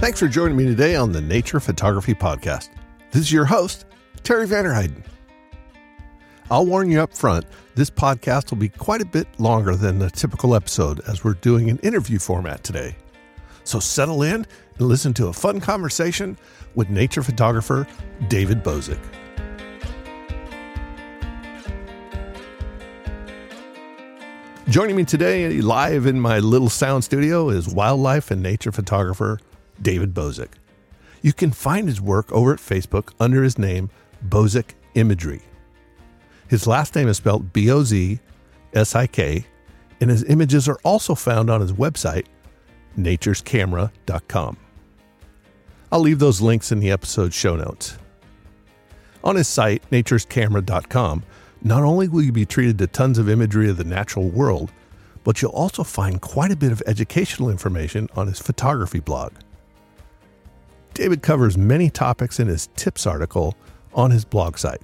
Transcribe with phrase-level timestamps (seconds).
[0.00, 2.70] Thanks for joining me today on the Nature Photography Podcast.
[3.10, 3.84] This is your host,
[4.22, 5.04] Terry Vanderheiden.
[6.50, 10.08] I'll warn you up front, this podcast will be quite a bit longer than the
[10.08, 12.96] typical episode as we're doing an interview format today.
[13.64, 14.46] So settle in
[14.78, 16.38] and listen to a fun conversation
[16.74, 17.86] with nature photographer
[18.28, 18.98] David Bozsik.
[24.70, 29.38] Joining me today live in my little sound studio is wildlife and nature photographer
[29.82, 30.50] David Bozsik.
[31.22, 33.90] You can find his work over at Facebook under his name,
[34.26, 35.42] Bozsik Imagery.
[36.48, 38.18] His last name is spelled B O Z
[38.74, 39.46] S I K,
[40.00, 42.26] and his images are also found on his website,
[42.98, 44.56] naturescamera.com.
[45.92, 47.98] I'll leave those links in the episode show notes.
[49.22, 51.24] On his site, naturescamera.com,
[51.62, 54.72] not only will you be treated to tons of imagery of the natural world,
[55.24, 59.32] but you'll also find quite a bit of educational information on his photography blog.
[60.94, 63.56] David covers many topics in his tips article
[63.94, 64.82] on his blog site.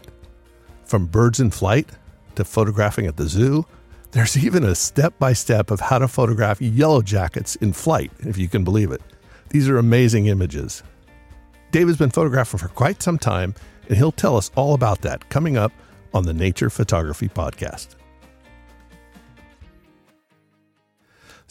[0.84, 1.88] From birds in flight
[2.36, 3.66] to photographing at the zoo,
[4.12, 8.38] there's even a step by step of how to photograph yellow jackets in flight, if
[8.38, 9.02] you can believe it.
[9.50, 10.82] These are amazing images.
[11.72, 13.54] David's been photographing for quite some time,
[13.88, 15.72] and he'll tell us all about that coming up
[16.14, 17.96] on the Nature Photography Podcast.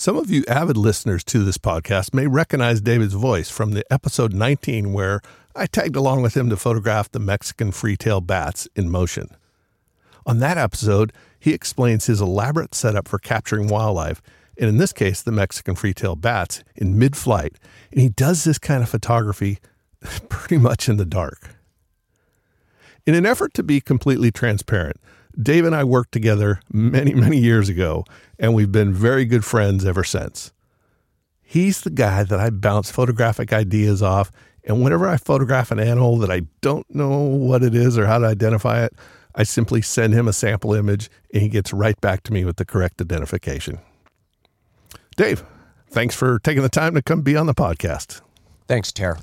[0.06, 4.34] Some of you avid listeners to this podcast may recognize David's voice from the episode
[4.34, 5.20] 19 where
[5.56, 9.30] I tagged along with him to photograph the Mexican free-tail bats in motion.
[10.28, 14.22] On that episode, he explains his elaborate setup for capturing wildlife,
[14.60, 17.56] and in this case, the Mexican free-tail bats in mid-flight,
[17.92, 19.58] and he does this kind of photography
[20.30, 21.56] pretty much in the dark.
[23.08, 24.98] In an effort to be completely transparent,
[25.42, 28.06] Dave and I worked together many, many years ago,
[28.40, 30.52] and we've been very good friends ever since.
[31.42, 34.32] He's the guy that I bounce photographic ideas off,
[34.64, 38.18] and whenever I photograph an animal that I don't know what it is or how
[38.18, 38.94] to identify it,
[39.36, 42.56] I simply send him a sample image and he gets right back to me with
[42.56, 43.80] the correct identification.
[45.18, 45.44] Dave,
[45.90, 48.22] thanks for taking the time to come be on the podcast.
[48.68, 49.20] Thanks, Tara.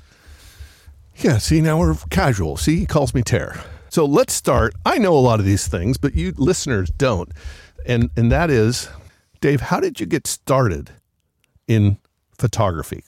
[1.17, 2.57] Yeah, see, now we're casual.
[2.57, 3.59] See, he calls me Ter.
[3.93, 4.73] So let's start.
[4.87, 7.29] I know a lot of these things, but you listeners don't.
[7.85, 8.89] And and that is,
[9.39, 10.89] Dave, how did you get started
[11.67, 11.97] in
[12.35, 13.03] photography?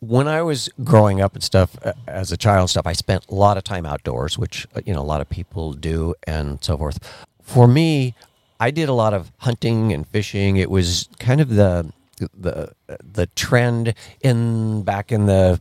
[0.00, 3.24] When I was growing up and stuff, uh, as a child and stuff, I spent
[3.30, 6.62] a lot of time outdoors, which uh, you know a lot of people do, and
[6.62, 6.98] so forth.
[7.40, 8.14] For me,
[8.60, 10.58] I did a lot of hunting and fishing.
[10.58, 11.90] It was kind of the
[12.34, 15.58] the the trend in back in the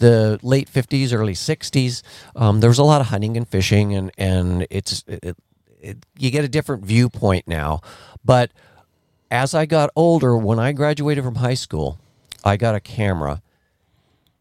[0.00, 2.02] the late 50s, early 60s,
[2.34, 5.36] um, there was a lot of hunting and fishing, and and it's it,
[5.80, 7.80] it, you get a different viewpoint now.
[8.24, 8.50] But
[9.30, 11.98] as I got older, when I graduated from high school,
[12.44, 13.42] I got a camera,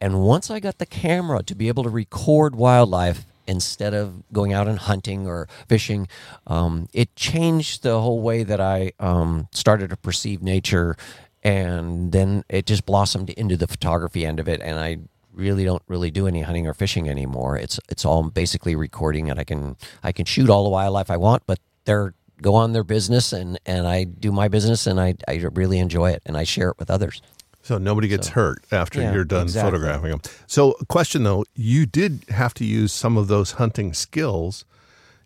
[0.02, 4.53] and once I got the camera to be able to record wildlife instead of going
[4.53, 6.08] out and hunting or fishing,
[6.47, 10.96] um, it changed the whole way that I um, started to perceive nature.
[11.41, 14.62] And then it just blossomed into the photography end of it.
[14.62, 14.97] And i
[15.34, 17.57] really don't really do any hunting or fishing anymore.
[17.57, 21.17] It's it's all basically recording, and I can I can shoot all the wildlife I
[21.17, 25.16] want, but they're go on their business, and and I do my business, and I
[25.28, 27.22] I really enjoy it, and I share it with others.
[27.62, 29.72] So nobody gets so, hurt after yeah, you're done exactly.
[29.72, 30.22] photographing them.
[30.47, 34.66] So, question though, you did have to use some of those hunting skills.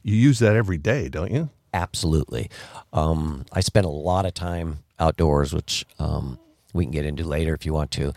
[0.01, 1.49] You use that every day, don't you?
[1.73, 2.49] Absolutely.
[2.91, 6.37] Um, I spend a lot of time outdoors, which um,
[6.73, 8.13] we can get into later if you want to.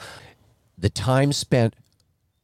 [0.79, 1.75] The time spent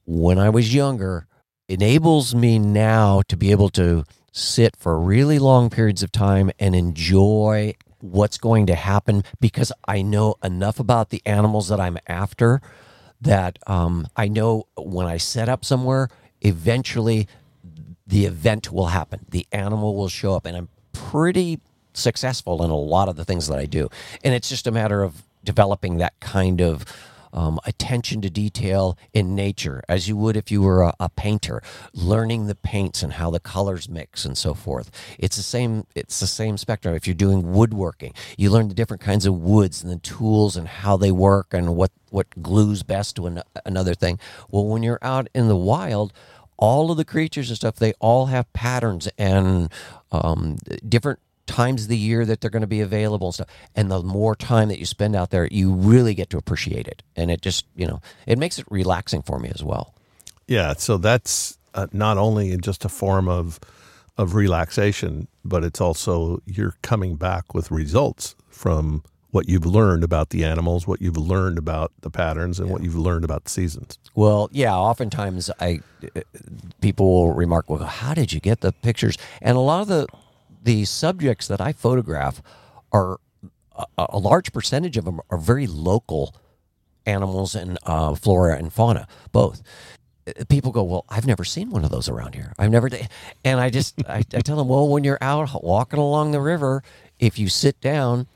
[0.05, 1.27] when I was younger
[1.69, 6.75] enables me now to be able to sit for really long periods of time and
[6.75, 12.61] enjoy what's going to happen because I know enough about the animals that I'm after
[13.21, 16.09] that um, I know when I set up somewhere,
[16.41, 17.29] eventually
[18.07, 19.27] the event will happen.
[19.29, 21.61] The animal will show up, and I'm pretty
[21.95, 23.89] successful in a lot of the things that I do.
[24.25, 26.85] And it's just a matter of developing that kind of
[27.33, 31.63] um, attention to detail in nature, as you would if you were a, a, painter,
[31.93, 34.91] learning the paints and how the colors mix and so forth.
[35.19, 35.87] It's the same.
[35.95, 36.95] It's the same spectrum.
[36.95, 40.69] If you're doing woodworking, you learn the different kinds of woods and the tools and
[40.69, 44.19] how they work and what what glues best to an, another thing.
[44.51, 46.13] Well, when you're out in the wild
[46.59, 49.69] all of the creatures and stuff they all have patterns and
[50.13, 50.59] um,
[50.89, 53.49] different times of the year that they're going to be available and stuff.
[53.75, 57.03] And the more time that you spend out there, you really get to appreciate it.
[57.17, 59.95] And it just, you know, it makes it relaxing for me as well.
[60.47, 60.75] Yeah.
[60.75, 63.59] So that's uh, not only just a form of,
[64.19, 69.03] of relaxation, but it's also you're coming back with results from
[69.33, 72.95] what you've learned about the animals, what you've learned about the patterns, and what you've
[72.95, 73.99] learned about the seasons.
[74.15, 74.75] Well, yeah.
[74.75, 75.81] Oftentimes, I
[76.83, 80.07] people will remark, "Well, how did you get the pictures?" And a lot of the
[80.63, 82.43] the subjects that I photograph
[82.93, 83.19] are
[83.75, 86.35] a, a large percentage of them are very local
[87.07, 89.63] animals and uh, flora and fauna, both.
[90.49, 92.53] People go, well, I've never seen one of those around here.
[92.57, 93.09] I've never, d-"
[93.45, 96.85] and I just I, I tell them, well, when you're out walking along the river,
[97.19, 98.29] if you sit down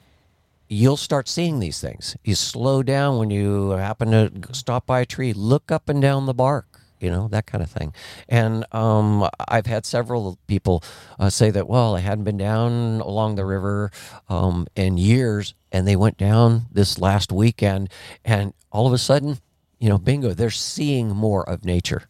[0.68, 2.16] you'll start seeing these things.
[2.24, 6.26] You slow down when you happen to stop by a tree, look up and down
[6.26, 7.92] the bark, you know, that kind of thing.
[8.28, 10.82] And um, I've had several people
[11.18, 13.90] uh, say that, well, I hadn't been down along the river
[14.28, 17.90] um, in years, and they went down this last weekend,
[18.24, 19.38] and all of a sudden,
[19.78, 22.08] you know, bingo, they're seeing more of nature.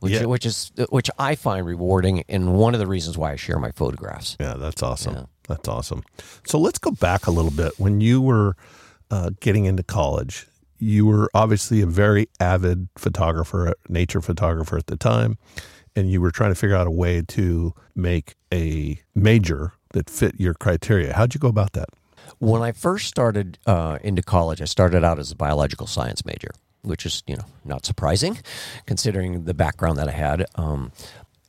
[0.00, 0.24] Which, Yeah.
[0.26, 3.70] which is which I find rewarding, and one of the reasons why I share my
[3.70, 4.36] photographs.
[4.38, 5.14] Yeah, that's awesome.
[5.14, 5.22] Yeah.
[5.48, 6.02] That's awesome.
[6.46, 7.72] So let's go back a little bit.
[7.78, 8.54] When you were
[9.10, 10.46] uh, getting into college,
[10.78, 15.38] you were obviously a very avid photographer, nature photographer at the time,
[15.96, 20.34] and you were trying to figure out a way to make a major that fit
[20.38, 21.14] your criteria.
[21.14, 21.88] How'd you go about that?
[22.38, 26.50] When I first started uh, into college, I started out as a biological science major,
[26.82, 28.38] which is you know not surprising,
[28.86, 30.44] considering the background that I had.
[30.56, 30.92] Um,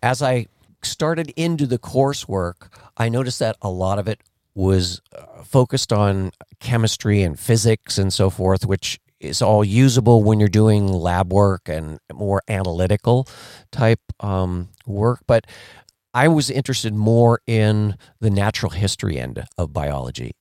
[0.04, 0.48] as I
[0.84, 4.22] started into the coursework, I noticed that a lot of it
[4.54, 10.40] was uh, focused on chemistry and physics and so forth, which is all usable when
[10.40, 13.28] you're doing lab work and more analytical
[13.72, 15.20] type um, work.
[15.28, 15.46] But
[16.14, 20.32] I was interested more in the natural history end of biology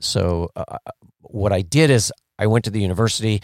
[0.00, 0.78] so uh,
[1.20, 3.40] what I did is I went to the university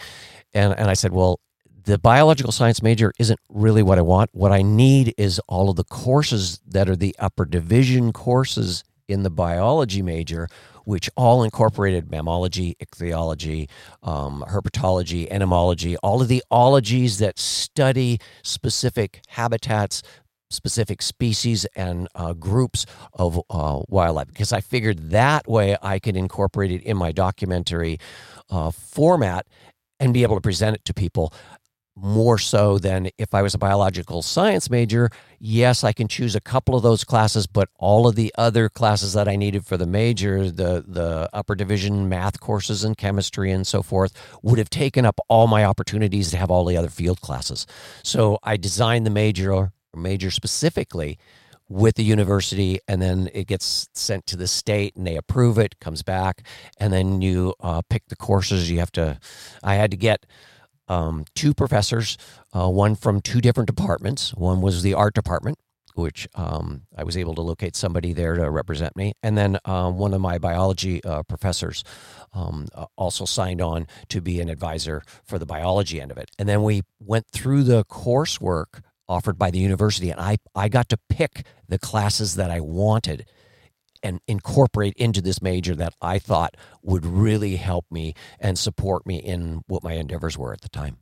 [0.53, 1.39] and, and I said, well,
[1.83, 4.29] the biological science major isn't really what I want.
[4.33, 9.23] What I need is all of the courses that are the upper division courses in
[9.23, 10.47] the biology major,
[10.85, 13.69] which all incorporated mammalogy, ichthyology,
[14.03, 20.01] um, herpetology, entomology, all of the ologies that study specific habitats,
[20.49, 24.27] specific species and uh, groups of uh, wildlife.
[24.27, 27.97] Because I figured that way I could incorporate it in my documentary
[28.49, 29.47] uh, format
[29.99, 31.33] and be able to present it to people
[31.95, 35.09] more so than if I was a biological science major.
[35.39, 39.13] Yes, I can choose a couple of those classes, but all of the other classes
[39.13, 43.67] that I needed for the major, the the upper division math courses and chemistry and
[43.67, 47.21] so forth, would have taken up all my opportunities to have all the other field
[47.21, 47.67] classes.
[48.03, 51.17] So I designed the major major specifically
[51.67, 55.79] with the university and then it gets sent to the state and they approve it
[55.79, 56.45] comes back
[56.77, 59.17] and then you uh, pick the courses you have to
[59.63, 60.25] i had to get
[60.91, 62.17] um, two professors
[62.53, 64.33] uh, one from two different departments.
[64.33, 65.57] One was the art department
[65.95, 69.13] which um, i was able to locate somebody there to represent me.
[69.21, 71.83] And then um, one of my biology uh, professors
[72.33, 76.31] um, uh, also signed on to be an advisor for the biology end of it.
[76.39, 80.87] And then we went through the coursework offered by the university and I, I got
[80.89, 83.25] to pick the classes that I wanted
[84.03, 89.17] and incorporate into this major that I thought would really help me and support me
[89.17, 90.97] in what my endeavors were at the time.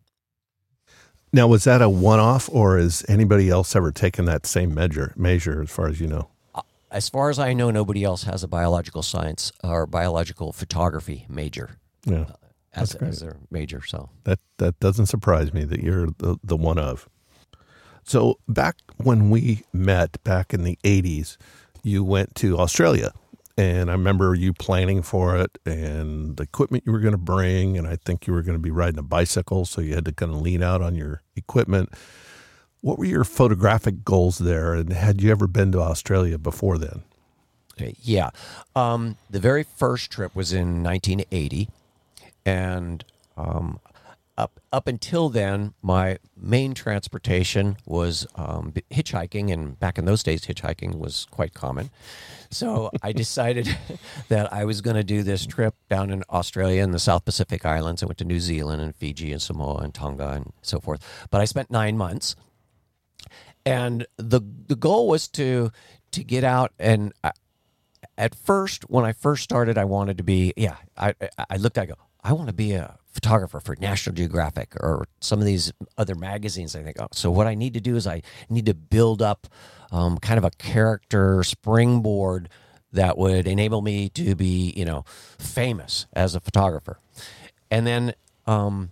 [1.32, 5.14] Now, was that a one-off, or has anybody else ever taken that same measure?
[5.16, 6.30] Measure, as far as you know.
[6.56, 11.28] Uh, as far as I know, nobody else has a biological science or biological photography
[11.30, 12.34] major Yeah, uh,
[12.74, 13.10] as, great.
[13.10, 13.84] as their major.
[13.86, 17.08] So that that doesn't surprise me that you're the the one of.
[18.04, 21.38] So back when we met back in the '80s,
[21.84, 23.12] you went to Australia,
[23.58, 27.78] and I remember you planning for it and the equipment you were going to bring,
[27.78, 30.14] and I think you were going to be riding a bicycle, so you had to
[30.14, 31.90] kind of lean out on your equipment.
[32.82, 37.04] What were your photographic goals there, and had you ever been to Australia before then?
[38.02, 38.30] Yeah.
[38.76, 41.70] Um, the very first trip was in 1980,
[42.46, 43.04] and
[43.36, 43.80] um,
[44.40, 50.46] up up until then, my main transportation was um, hitchhiking, and back in those days,
[50.46, 51.90] hitchhiking was quite common.
[52.50, 53.78] So I decided
[54.30, 57.66] that I was going to do this trip down in Australia and the South Pacific
[57.66, 58.02] Islands.
[58.02, 61.28] I went to New Zealand and Fiji and Samoa and Tonga and so forth.
[61.30, 62.36] But I spent nine months
[63.66, 65.72] and the the goal was to
[66.12, 67.32] to get out and I,
[68.18, 71.78] at first when I first started I wanted to be yeah I I- I looked
[71.78, 75.74] I go I want to be a photographer for National Geographic or some of these
[75.98, 76.98] other magazines I think.
[77.00, 79.48] Oh so what I need to do is I need to build up
[79.92, 82.50] um, kind of a character springboard
[82.94, 85.04] that would enable me to be you know
[85.38, 87.00] famous as a photographer.
[87.70, 88.14] And then
[88.48, 88.92] um,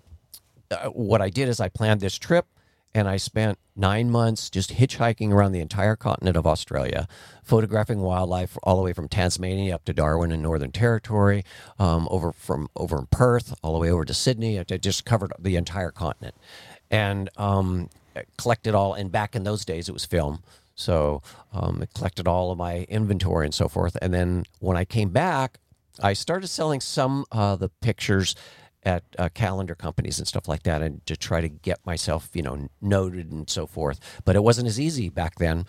[0.69, 2.45] uh, what I did is I planned this trip,
[2.93, 7.07] and I spent nine months just hitchhiking around the entire continent of Australia,
[7.43, 11.43] photographing wildlife all the way from Tasmania up to Darwin and Northern Territory,
[11.77, 14.59] um, over from over in Perth all the way over to Sydney.
[14.59, 16.35] I just covered the entire continent,
[16.89, 17.89] and um,
[18.37, 18.93] collected all.
[18.93, 20.43] And back in those days, it was film.
[20.75, 21.21] So
[21.53, 23.97] um, it collected all of my inventory and so forth.
[24.01, 25.59] And then when I came back,
[26.01, 28.35] I started selling some uh, the pictures
[28.87, 32.41] at uh, calendar companies and stuff like that, and to try to get myself, you
[32.41, 33.99] know, noted and so forth.
[34.25, 35.65] But it wasn't as easy back then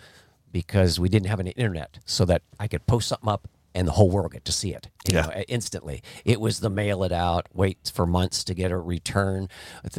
[0.51, 3.91] because we didn't have an internet, so that I could post something up and the
[3.91, 5.21] whole world get to see it you Yeah.
[5.27, 6.01] know, instantly.
[6.25, 9.47] It was the mail it out, wait for months to get a return,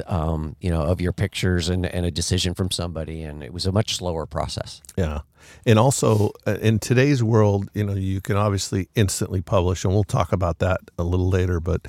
[0.07, 3.67] um, you know, of your pictures and, and a decision from somebody, and it was
[3.67, 4.83] a much slower process.
[4.97, 5.21] Yeah.
[5.65, 10.05] And also uh, in today's world, you know, you can obviously instantly publish, and we'll
[10.19, 11.61] talk about that a little later.
[11.61, 11.87] But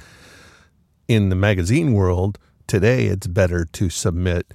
[1.12, 4.54] in the magazine world today, it's better to submit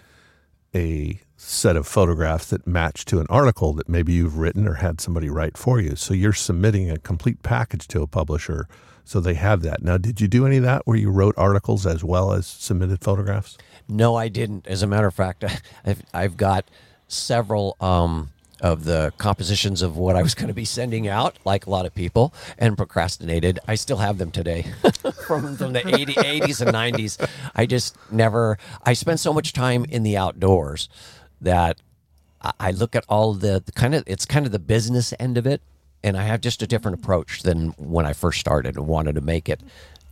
[0.75, 4.99] a set of photographs that match to an article that maybe you've written or had
[4.99, 5.95] somebody write for you.
[5.97, 8.69] So you're submitting a complete package to a publisher.
[9.05, 9.83] So they have that.
[9.83, 13.03] Now, did you do any of that where you wrote articles as well as submitted
[13.03, 13.59] photographs?
[13.87, 14.67] No, I didn't.
[14.67, 15.45] As a matter of fact,
[15.85, 16.65] I've, I've got
[17.07, 21.67] several um, of the compositions of what I was going to be sending out, like
[21.67, 23.59] a lot of people, and procrastinated.
[23.69, 24.67] I still have them today
[25.27, 27.29] from, from the 80, 80s and 90s.
[27.55, 30.89] I just never, I spent so much time in the outdoors
[31.41, 31.79] that
[32.61, 35.47] I- look at all the, the kind of, it's kind of the business end of
[35.47, 35.61] it.
[36.03, 39.21] And I have just a different approach than when I first started and wanted to
[39.21, 39.61] make it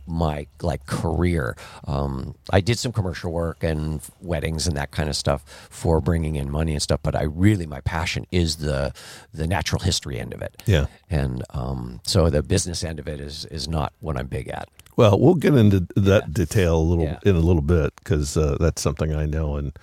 [0.07, 1.55] my like career.
[1.85, 6.35] Um, I did some commercial work and weddings and that kind of stuff for bringing
[6.35, 6.99] in money and stuff.
[7.03, 8.93] But I really, my passion is the
[9.33, 10.61] the natural history end of it.
[10.65, 10.85] Yeah.
[11.09, 14.67] And um, so the business end of it is is not what I'm big at.
[14.97, 17.19] Well, we'll get into that detail a little Yeah.
[17.25, 19.77] in a little bit because uh, that's something I know, and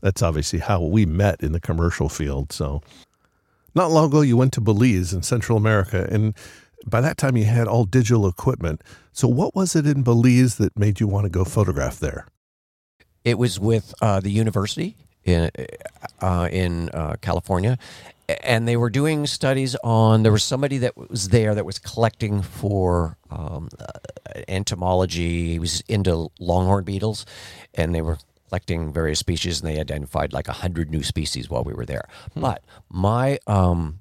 [0.00, 2.50] that's obviously how we met in the commercial field.
[2.52, 2.82] So,
[3.76, 6.34] not long ago, you went to Belize in Central America, and
[6.86, 8.82] by that time, you had all digital equipment.
[9.12, 12.26] So, what was it in Belize that made you want to go photograph there?
[13.24, 15.50] It was with uh, the university in
[16.22, 17.76] uh, in uh, California,
[18.44, 20.22] and they were doing studies on.
[20.22, 25.52] There was somebody that was there that was collecting for um, uh, entomology.
[25.52, 27.26] He was into longhorn beetles,
[27.74, 31.64] and they were collecting various species, and they identified like a hundred new species while
[31.64, 32.08] we were there.
[32.36, 34.00] But my um,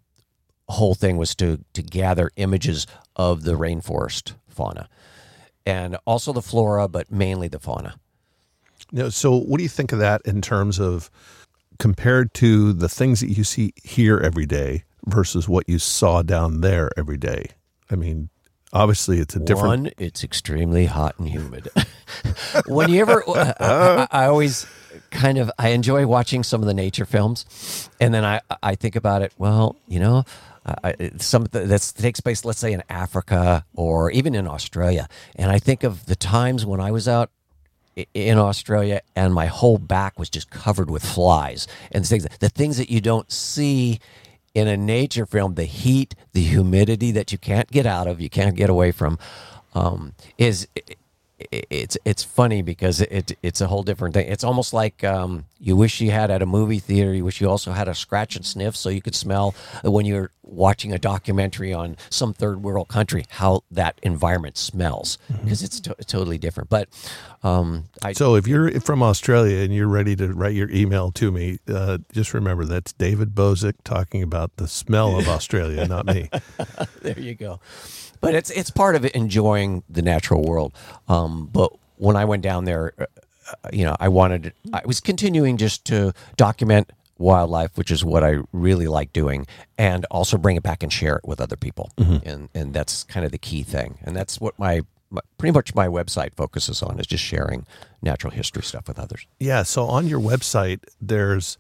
[0.70, 4.90] whole thing was to to gather images of the rainforest fauna,
[5.66, 7.96] and also the flora, but mainly the fauna.
[8.92, 11.10] Know, so, what do you think of that in terms of
[11.80, 16.62] compared to the things that you see here every day versus what you saw down
[16.62, 17.48] there every day?
[17.90, 18.30] I mean,
[18.72, 19.84] obviously, it's a different.
[19.84, 21.70] One, it's extremely hot and humid.
[22.68, 24.68] when you ever, I, I always
[25.12, 28.96] kind of I enjoy watching some of the nature films, and then I I think
[28.96, 29.34] about it.
[29.38, 30.26] Well, you know.
[30.66, 35.60] I- some that takes place, let's say in Africa or even in Australia, and I
[35.60, 37.30] think of the times when I was out
[38.14, 42.78] in Australia and my whole back was just covered with flies and things the things
[42.78, 44.00] that you don't see
[44.54, 48.30] in a nature film the heat the humidity that you can't get out of you
[48.30, 49.18] can't get away from
[49.74, 50.68] um, is
[51.38, 54.28] it's it's funny because it it's a whole different thing.
[54.28, 57.14] It's almost like um, you wish you had at a movie theater.
[57.14, 60.32] You wish you also had a scratch and sniff so you could smell when you're
[60.44, 65.96] watching a documentary on some third world country how that environment smells because it's to-
[66.06, 66.70] totally different.
[66.70, 66.88] But
[67.44, 71.32] um, I So if you're from Australia and you're ready to write your email to
[71.32, 76.30] me, uh, just remember that's David Bozsik talking about the smell of Australia, not me.
[77.02, 77.60] there you go.
[78.26, 80.74] But it's it's part of it enjoying the natural world.
[81.08, 83.06] Um, but when I went down there, uh,
[83.72, 88.40] you know, I wanted I was continuing just to document wildlife, which is what I
[88.52, 91.92] really like doing, and also bring it back and share it with other people.
[92.26, 94.00] And and that's kind of the key thing.
[94.04, 97.66] And that's what my, my pretty much my website focuses on is just sharing
[98.02, 99.28] natural history stuff with others.
[99.40, 99.64] Yeah.
[99.64, 101.58] So on your website, there's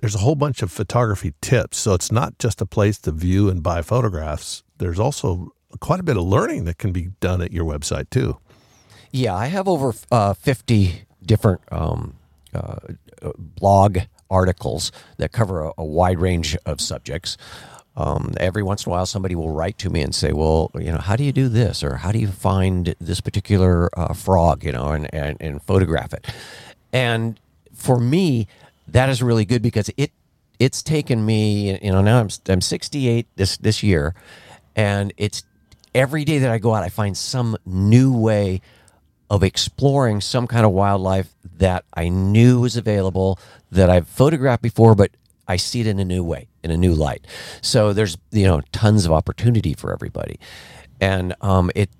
[0.00, 1.76] there's a whole bunch of photography tips.
[1.76, 4.62] So it's not just a place to view and buy photographs.
[4.78, 8.38] There's also quite a bit of learning that can be done at your website too.
[9.12, 12.14] Yeah, I have over uh, 50 different um,
[12.54, 12.76] uh,
[13.38, 13.98] blog
[14.30, 17.36] articles that cover a, a wide range of subjects.
[17.96, 20.92] Um, every once in a while, somebody will write to me and say, "Well, you
[20.92, 24.64] know, how do you do this, or how do you find this particular uh, frog,
[24.64, 26.26] you know, and, and and photograph it?"
[26.92, 27.38] And
[27.74, 28.46] for me,
[28.86, 30.12] that is really good because it
[30.60, 34.14] it's taken me, you know, now I'm I'm 68 this this year,
[34.76, 35.42] and it's
[35.94, 38.60] every day that I go out, I find some new way
[39.28, 43.38] of exploring some kind of wildlife that I knew was available
[43.70, 45.12] that I've photographed before, but
[45.46, 47.26] I see it in a new way, in a new light.
[47.60, 50.38] So there's you know tons of opportunity for everybody,
[51.00, 51.90] and um, it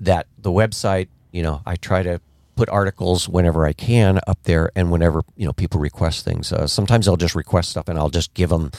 [0.00, 2.20] that the website you know I try to
[2.56, 6.52] put articles whenever I can up there, and whenever you know people request things.
[6.52, 8.70] Uh, sometimes I'll just request stuff, and I'll just give them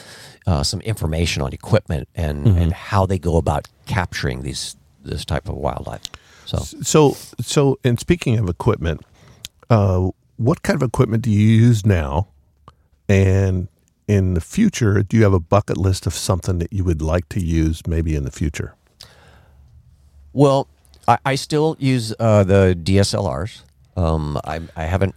[0.46, 5.48] uh, some information on equipment and and how they go about capturing these this type
[5.48, 6.02] of wildlife.
[6.44, 9.02] So So, so, and speaking of equipment,
[9.68, 12.28] uh, what kind of equipment do you use now?
[13.08, 13.68] And
[14.06, 17.28] in the future, do you have a bucket list of something that you would like
[17.30, 18.74] to use maybe in the future?
[20.32, 20.68] Well,
[21.08, 23.62] I, I still use uh, the DSLRs.
[23.96, 25.14] Um, I, I haven't.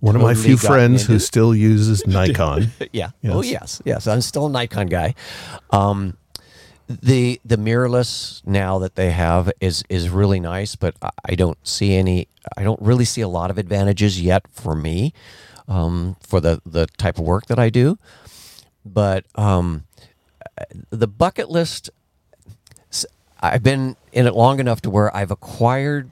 [0.00, 2.72] One of my Totally few friends who still uses Nikon.
[2.92, 3.10] Yeah.
[3.24, 3.52] Oh Yes.
[3.52, 4.06] yes, yes.
[4.08, 5.14] I'm still a Nikon guy.
[5.70, 6.16] Um,
[6.88, 11.56] the the mirrorless now that they have is is really nice, but I- I don't
[11.66, 12.26] see any.
[12.56, 15.12] I don't really see a lot of advantages yet for me,
[15.68, 17.96] um, for the the type of work that I do.
[18.84, 19.84] But um,
[20.90, 21.88] the bucket list
[23.44, 26.10] I've been in it long enough to where I've acquired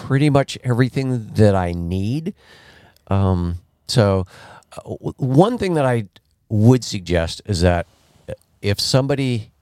[0.00, 2.34] pretty much everything that I need.
[3.08, 4.26] Um, so,
[4.76, 4.80] uh,
[5.16, 6.08] one thing that I
[6.48, 7.86] would suggest is that
[8.60, 9.52] if somebody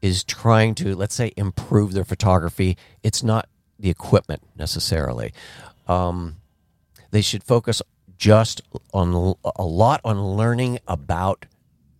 [0.00, 5.32] is trying to, let's say, improve their photography, it's not the equipment necessarily.
[5.86, 6.36] Um,
[7.10, 7.82] they should focus
[8.16, 8.62] just
[8.94, 11.46] on a lot on learning about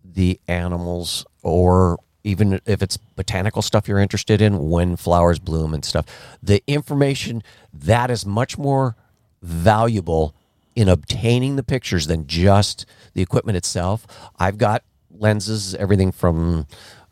[0.03, 5.83] the animals or even if it's botanical stuff you're interested in when flowers bloom and
[5.83, 6.05] stuff
[6.41, 8.95] the information that is much more
[9.41, 10.33] valuable
[10.75, 14.07] in obtaining the pictures than just the equipment itself.
[14.39, 14.83] I've got
[15.15, 16.65] lenses everything from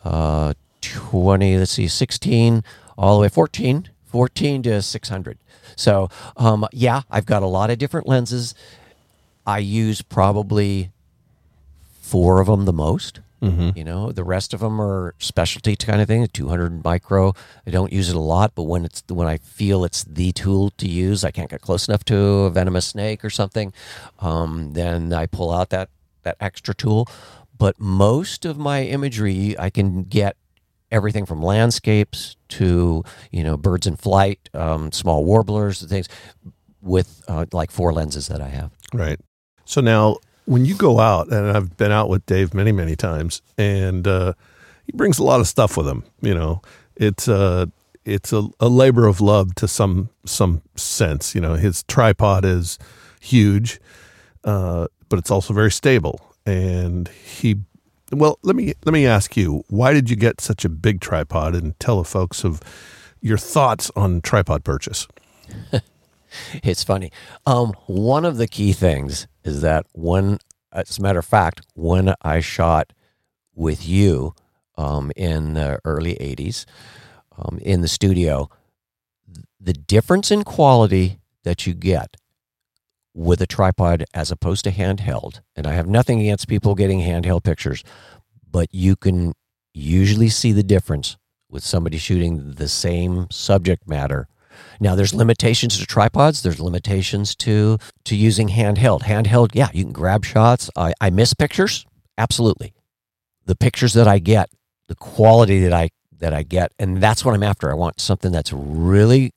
[0.03, 2.63] uh, 20 let's see 16
[2.97, 5.37] all the way 14 14 to 600
[5.75, 8.55] so um, yeah i've got a lot of different lenses.
[9.45, 10.91] I use probably
[11.99, 13.19] four of them the most.
[13.75, 16.27] You know, the rest of them are specialty kind of thing.
[16.27, 17.33] 200 micro.
[17.65, 20.69] I don't use it a lot, but when it's when I feel it's the tool
[20.77, 23.73] to use, I can't get close enough to a venomous snake or something.
[24.19, 25.89] Um, then I pull out that
[26.23, 27.07] that extra tool.
[27.57, 30.35] But most of my imagery, I can get
[30.91, 36.07] everything from landscapes to you know birds in flight, um, small warblers, and things
[36.81, 38.71] with uh, like four lenses that I have.
[38.93, 39.19] Right.
[39.65, 40.17] So now,
[40.51, 44.33] when you go out, and I've been out with Dave many, many times, and uh,
[44.85, 46.03] he brings a lot of stuff with him.
[46.19, 46.61] You know,
[46.97, 47.71] it's a
[48.03, 51.33] it's a, a labor of love to some some sense.
[51.33, 52.77] You know, his tripod is
[53.21, 53.79] huge,
[54.43, 56.19] uh, but it's also very stable.
[56.45, 57.61] And he,
[58.11, 61.55] well, let me let me ask you, why did you get such a big tripod?
[61.55, 62.59] And tell the folks of
[63.21, 65.07] your thoughts on tripod purchase.
[66.63, 67.11] It's funny.
[67.45, 70.37] Um, one of the key things is that when,
[70.71, 72.93] as a matter of fact, when I shot
[73.53, 74.33] with you
[74.77, 76.65] um, in the early 80s
[77.37, 78.49] um, in the studio,
[79.59, 82.17] the difference in quality that you get
[83.13, 87.43] with a tripod as opposed to handheld, and I have nothing against people getting handheld
[87.43, 87.83] pictures,
[88.49, 89.33] but you can
[89.73, 91.17] usually see the difference
[91.49, 94.27] with somebody shooting the same subject matter
[94.79, 96.41] now there's limitations to tripods.
[96.43, 99.01] There's limitations to to using handheld.
[99.03, 100.69] Handheld, yeah, you can grab shots.
[100.75, 101.85] I, I miss pictures,
[102.17, 102.73] absolutely.
[103.45, 104.49] The pictures that I get,
[104.87, 107.71] the quality that I that I get, and that's what I'm after.
[107.71, 109.33] I want something that's really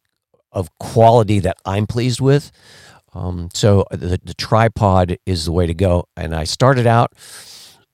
[0.52, 2.52] of quality that I'm pleased with.
[3.12, 6.08] Um, so the, the tripod is the way to go.
[6.16, 7.12] And I started out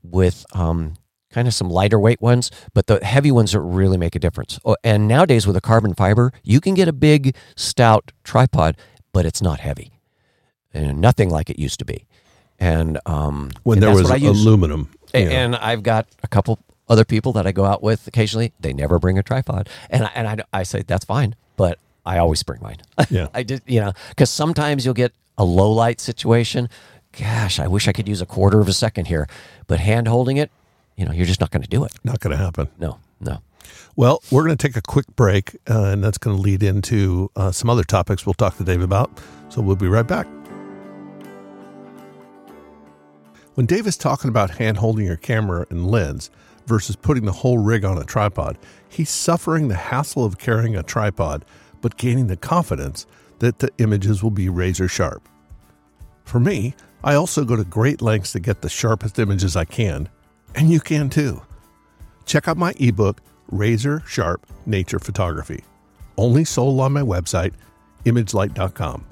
[0.03, 0.95] with um,
[1.31, 4.59] kind of some lighter weight ones, but the heavy ones that really make a difference.
[4.65, 8.77] Oh, and nowadays with a carbon fiber, you can get a big, stout tripod,
[9.13, 9.93] but it's not heavy,
[10.75, 12.07] and nothing like it used to be.
[12.59, 14.91] And um, When and there was aluminum.
[15.15, 15.21] Know.
[15.21, 18.53] And I've got a couple other people that I go out with occasionally.
[18.61, 22.19] They never bring a tripod, and I, and I, I say that's fine, but I
[22.19, 22.79] always bring mine.
[23.11, 23.29] Yeah.
[23.35, 26.69] I did, you know, because sometimes you'll get a low light situation.
[27.19, 29.27] Gosh, I wish I could use a quarter of a second here,
[29.67, 30.51] but hand holding it,
[31.01, 31.93] you know, you're just not going to do it.
[32.05, 32.69] Not going to happen.
[32.79, 33.39] No, no.
[33.97, 37.31] Well, we're going to take a quick break, uh, and that's going to lead into
[37.37, 39.11] uh, some other topics we'll talk to Dave about.
[39.49, 40.27] So we'll be right back.
[43.55, 46.31] When Dave is talking about hand holding your camera and lens
[46.67, 48.59] versus putting the whole rig on a tripod,
[48.91, 51.47] he's suffering the hassle of carrying a tripod,
[51.81, 53.07] but gaining the confidence
[53.39, 55.27] that the images will be razor sharp.
[56.25, 60.11] For me, I also go to great lengths to get the sharpest images I can,
[60.55, 61.43] and you can too.
[62.27, 65.65] Check out my ebook, Razor Sharp Nature Photography.
[66.17, 67.55] Only sold on my website,
[68.05, 69.05] imagelight.com.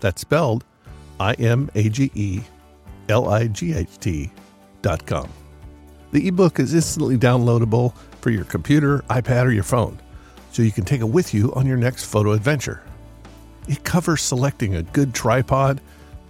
[0.00, 0.64] That's spelled
[1.20, 2.40] I M A G E
[3.08, 5.28] L I G H T.com.
[6.12, 9.98] The ebook is instantly downloadable for your computer, iPad, or your phone,
[10.52, 12.82] so you can take it with you on your next photo adventure.
[13.68, 15.80] It covers selecting a good tripod,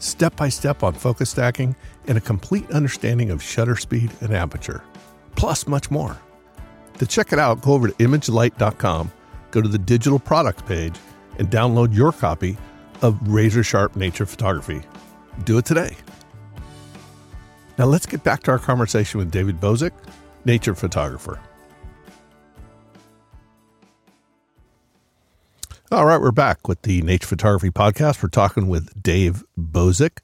[0.01, 1.77] step by step on focus stacking,
[2.09, 4.83] and a complete understanding of shutter speed and aperture,
[5.37, 6.17] plus much more.
[6.99, 9.13] To check it out, go over to imagelight.com,
[9.53, 10.97] go to the digital products page,
[11.39, 12.57] and download your copy
[13.03, 14.83] of Razor Sharp Nature Photography.
[15.45, 15.97] Do it today.
[17.79, 19.93] Now let's get back to our conversation with David Bozsik,
[20.45, 21.39] nature photographer.
[25.91, 28.23] All right, we're back with the Nature Photography Podcast.
[28.23, 30.19] We're talking with Dave Bozsik.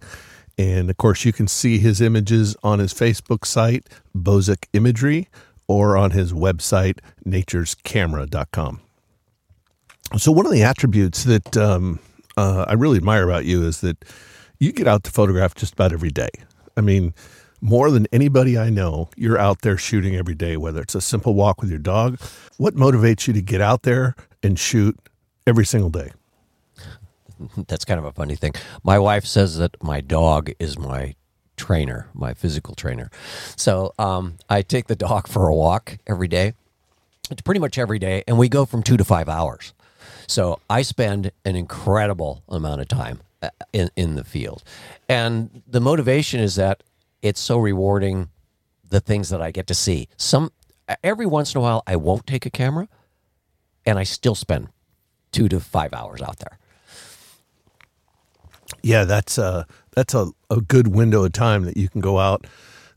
[0.57, 5.29] And of course, you can see his images on his Facebook site, Bozsik Imagery,
[5.67, 8.81] or on his website, naturescamera.com.
[10.17, 11.99] So, one of the attributes that um,
[12.37, 14.05] uh, I really admire about you is that
[14.61, 16.31] you get out to photograph just about every day.
[16.77, 17.15] I mean,
[17.61, 21.35] more than anybody I know, you're out there shooting every day, whether it's a simple
[21.35, 22.21] walk with your dog.
[22.59, 24.99] What motivates you to get out there and shoot
[25.47, 26.13] every single day?
[27.69, 28.53] That's kind of a funny thing.
[28.83, 31.15] My wife says that my dog is my
[31.57, 33.11] trainer, my physical trainer.
[33.57, 36.55] So um, I take the dog for a walk every day.
[37.31, 39.73] It's pretty much every day, and we go from two to five hours.
[40.27, 44.63] So I spend an incredible amount of time uh, in, in the field.
[45.09, 46.83] And the motivation is that
[47.23, 48.29] it's so rewarding
[48.89, 50.09] the things that I get to see.
[50.17, 50.53] Some
[51.03, 52.89] every once in a while I won't take a camera
[53.87, 54.69] and I still spend
[55.33, 56.59] 2 to 5 hours out there.
[58.85, 62.47] Yeah, that's a that's a, a good window of time that you can go out.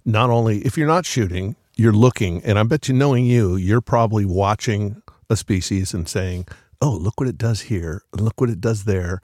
[0.03, 3.81] Not only if you're not shooting, you're looking, and I bet you, knowing you, you're
[3.81, 6.45] probably watching a species and saying,
[6.81, 9.21] "Oh, look what it does here, look what it does there."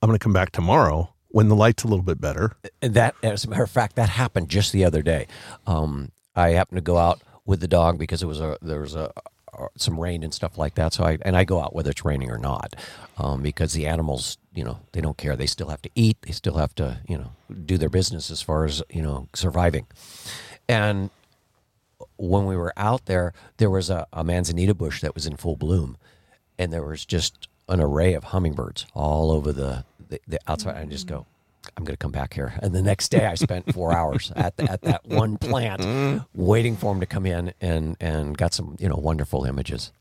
[0.00, 2.52] I'm going to come back tomorrow when the light's a little bit better.
[2.80, 5.26] And that, as a matter of fact, that happened just the other day.
[5.66, 8.94] Um, I happened to go out with the dog because it was a there was
[8.94, 9.10] a
[9.76, 10.92] some rain and stuff like that.
[10.92, 12.74] So I and I go out whether it's raining or not,
[13.16, 15.36] um, because the animals, you know, they don't care.
[15.36, 16.18] They still have to eat.
[16.22, 17.32] They still have to, you know,
[17.64, 19.86] do their business as far as you know surviving.
[20.68, 21.10] And
[22.16, 25.56] when we were out there, there was a, a manzanita bush that was in full
[25.56, 25.96] bloom,
[26.58, 30.76] and there was just an array of hummingbirds all over the the, the outside.
[30.76, 31.26] I just go,
[31.76, 32.54] I'm going to come back here.
[32.62, 36.76] And the next day, I spent four hours at the, at that one plant, waiting
[36.76, 39.92] for him to come in, and and got some you know wonderful images.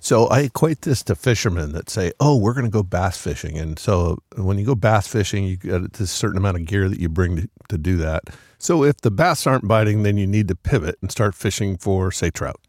[0.00, 3.58] So I equate this to fishermen that say, "Oh, we're going to go bass fishing,"
[3.58, 7.00] and so when you go bass fishing, you get a certain amount of gear that
[7.00, 8.24] you bring to, to do that.
[8.58, 12.12] So if the bass aren't biting, then you need to pivot and start fishing for,
[12.12, 12.60] say, trout.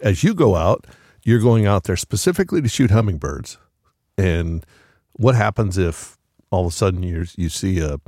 [0.00, 0.86] As you go out,
[1.24, 3.58] you're going out there specifically to shoot hummingbirds.
[4.16, 4.64] And
[5.12, 6.16] what happens if
[6.50, 7.98] all of a sudden you you see a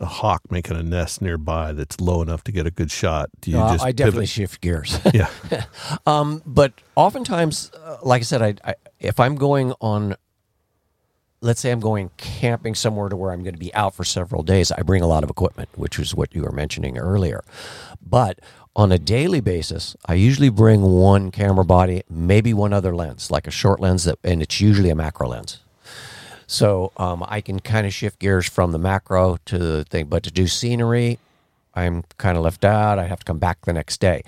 [0.00, 3.30] a hawk making a nest nearby that's low enough to get a good shot?
[3.40, 4.28] Do you uh, just I definitely pivot?
[4.28, 5.00] shift gears.
[5.12, 5.30] Yeah.
[6.06, 10.14] um, but oftentimes, uh, like I said, I, I, if I'm going on,
[11.40, 14.42] let's say I'm going camping somewhere to where I'm going to be out for several
[14.42, 17.42] days, I bring a lot of equipment, which is what you were mentioning earlier.
[18.00, 18.40] But
[18.76, 23.46] on a daily basis, I usually bring one camera body, maybe one other lens, like
[23.46, 25.58] a short lens, that, and it's usually a macro lens.
[26.48, 30.06] So um, I can kind of shift gears from the macro to the thing.
[30.06, 31.18] But to do scenery,
[31.74, 32.98] I'm kind of left out.
[32.98, 34.22] I have to come back the next day.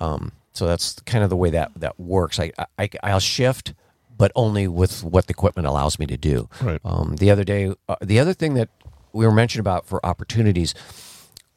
[0.00, 2.40] Um, so that's kind of the way that that works.
[2.40, 3.74] I, I I'll shift,
[4.16, 6.48] but only with what the equipment allows me to do.
[6.62, 6.80] Right.
[6.82, 8.70] Um, the other day, uh, the other thing that
[9.12, 10.74] we were mentioning about for opportunities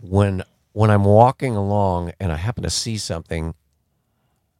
[0.02, 3.56] when when I'm walking along and I happen to see something,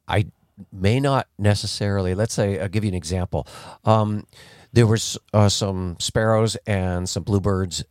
[0.08, 0.28] I
[0.72, 2.16] may not necessarily.
[2.16, 3.46] Let's say I'll give you an example.
[3.84, 4.26] Um,
[4.74, 7.84] there was uh, some sparrows and some bluebirds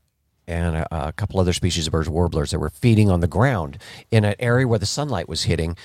[0.46, 3.78] and a, a, couple other species of birds, warblers, that were feeding on the ground
[4.10, 5.76] in an area where the sunlight was hitting.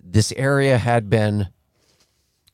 [0.00, 1.48] This area had been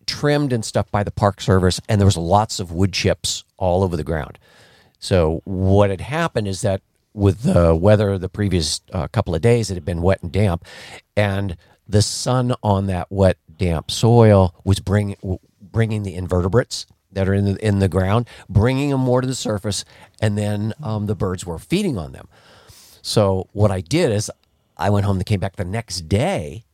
[0.07, 3.83] trimmed and stuff by the Park Service, and there was lots of wood chips all
[3.83, 4.39] over the ground.
[4.99, 6.81] So what had happened is that
[7.13, 10.65] with the weather the previous uh, couple of days, it had been wet and damp,
[11.17, 15.17] and the sun on that wet, damp soil was bring,
[15.61, 19.35] bringing the invertebrates that are in the, in the ground, bringing them more to the
[19.35, 19.85] surface,
[20.21, 22.29] and then um, the birds were feeding on them.
[23.03, 24.31] So what I did is
[24.77, 26.65] I went home and came back the next day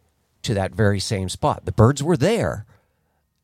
[0.42, 1.64] to that very same spot.
[1.64, 2.66] The birds were there.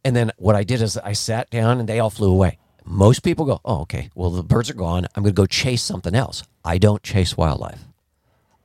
[0.05, 2.59] And then what I did is I sat down and they all flew away.
[2.85, 5.07] Most people go, oh, okay, well, the birds are gone.
[5.15, 6.45] I'm going to go chase something else.
[6.65, 7.81] I don't chase wildlife.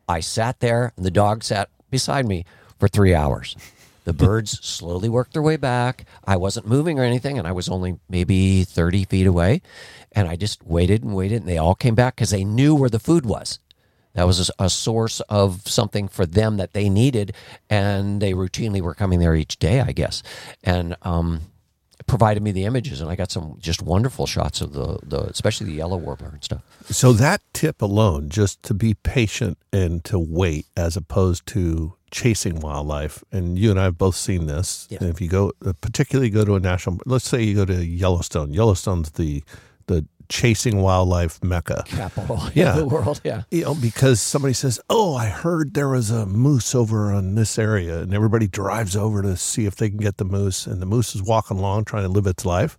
[0.08, 2.46] I sat there and the dog sat beside me
[2.78, 3.56] for three hours.
[4.04, 6.06] The birds slowly worked their way back.
[6.26, 9.62] I wasn't moving or anything, and I was only maybe 30 feet away.
[10.12, 12.90] And I just waited and waited, and they all came back because they knew where
[12.90, 13.60] the food was.
[14.14, 17.34] That was a, a source of something for them that they needed,
[17.70, 20.24] and they routinely were coming there each day, I guess.
[20.64, 21.42] And um,
[22.08, 25.68] provided me the images, and I got some just wonderful shots of the, the especially
[25.68, 26.62] the yellow warbler and stuff.
[26.90, 32.60] So that tip alone, just to be patient and to wait, as opposed to chasing
[32.60, 33.24] wildlife.
[33.32, 34.88] And you and I have both seen this.
[34.90, 35.04] Yeah.
[35.06, 38.54] If you go, uh, particularly go to a national, let's say you go to Yellowstone.
[38.54, 39.44] Yellowstone's the
[39.88, 41.84] the chasing wildlife mecca.
[41.88, 42.72] Capital Yeah.
[42.72, 43.44] of the world, yeah.
[43.52, 47.60] You know, because somebody says, "Oh, I heard there was a moose over on this
[47.60, 50.86] area," and everybody drives over to see if they can get the moose, and the
[50.86, 52.78] moose is walking along trying to live its life,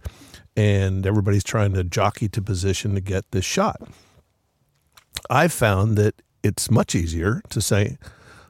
[0.56, 3.82] and everybody's trying to jockey to position to get this shot.
[5.28, 7.98] I've found that it's much easier to say,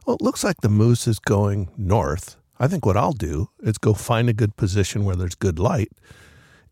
[0.07, 3.77] "Well, it looks like the moose is going north." I think what I'll do is
[3.77, 5.91] go find a good position where there's good light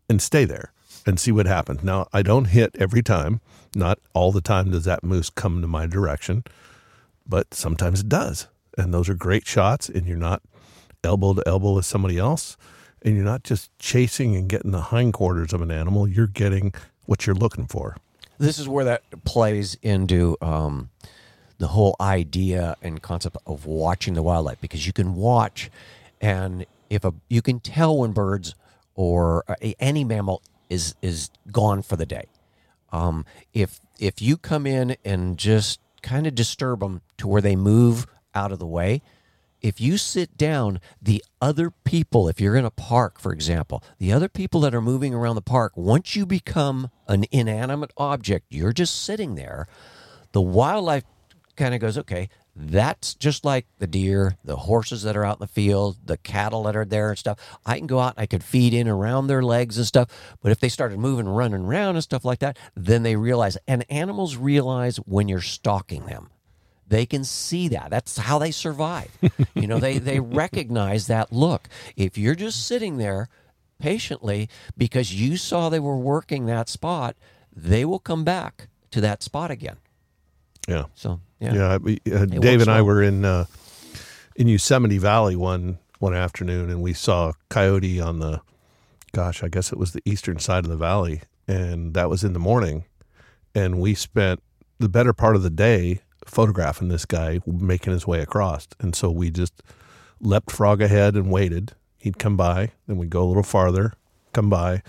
[0.09, 0.71] and stay there
[1.05, 1.83] and see what happens.
[1.83, 3.41] Now, I don't hit every time.
[3.75, 6.43] Not all the time does that moose come to my direction,
[7.27, 8.47] but sometimes it does.
[8.77, 10.41] And those are great shots, and you're not
[11.03, 12.55] elbow to elbow with somebody else,
[13.01, 16.07] and you're not just chasing and getting the hindquarters of an animal.
[16.07, 16.73] You're getting
[17.05, 17.97] what you're looking for.
[18.37, 20.89] This is where that plays into um,
[21.61, 25.69] the whole idea and concept of watching the wildlife because you can watch,
[26.19, 28.55] and if a you can tell when birds
[28.95, 29.45] or
[29.79, 32.25] any mammal is is gone for the day.
[32.91, 37.55] Um, if if you come in and just kind of disturb them to where they
[37.55, 39.03] move out of the way,
[39.61, 44.11] if you sit down, the other people, if you're in a park, for example, the
[44.11, 48.73] other people that are moving around the park, once you become an inanimate object, you're
[48.73, 49.67] just sitting there,
[50.31, 51.03] the wildlife
[51.55, 55.41] kind of goes, okay, that's just like the deer, the horses that are out in
[55.41, 57.39] the field, the cattle that are there and stuff.
[57.65, 60.09] I can go out, I could feed in around their legs and stuff.
[60.41, 63.85] But if they started moving, running around and stuff like that, then they realize, and
[63.89, 66.29] animals realize when you're stalking them
[66.87, 69.09] they can see that that's how they survive
[69.55, 73.29] you know they they recognize that look if you're just sitting there
[73.79, 77.15] patiently because you saw they were working that spot
[77.55, 79.77] they will come back to that spot again
[80.67, 80.85] Yeah.
[80.95, 83.45] so yeah, Yeah, we, uh, Dave and I were in uh,
[84.35, 88.41] in Yosemite Valley one one afternoon, and we saw a coyote on the,
[89.11, 92.33] gosh, I guess it was the eastern side of the valley, and that was in
[92.33, 92.85] the morning,
[93.53, 94.41] and we spent
[94.79, 99.11] the better part of the day photographing this guy making his way across, and so
[99.11, 99.61] we just
[100.19, 101.73] leapt frog ahead and waited.
[101.99, 103.93] He'd come by, then we'd go a little farther,
[104.33, 104.81] come by,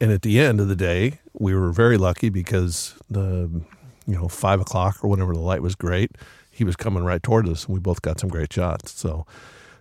[0.00, 3.62] and at the end of the day, we were very lucky because the
[4.06, 6.12] you know five o'clock or whenever the light was great,
[6.50, 8.92] he was coming right toward us, and we both got some great shots.
[8.92, 9.26] So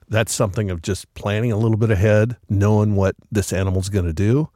[0.09, 4.13] that's something of just planning a little bit ahead, knowing what this animal's going to
[4.13, 4.49] do,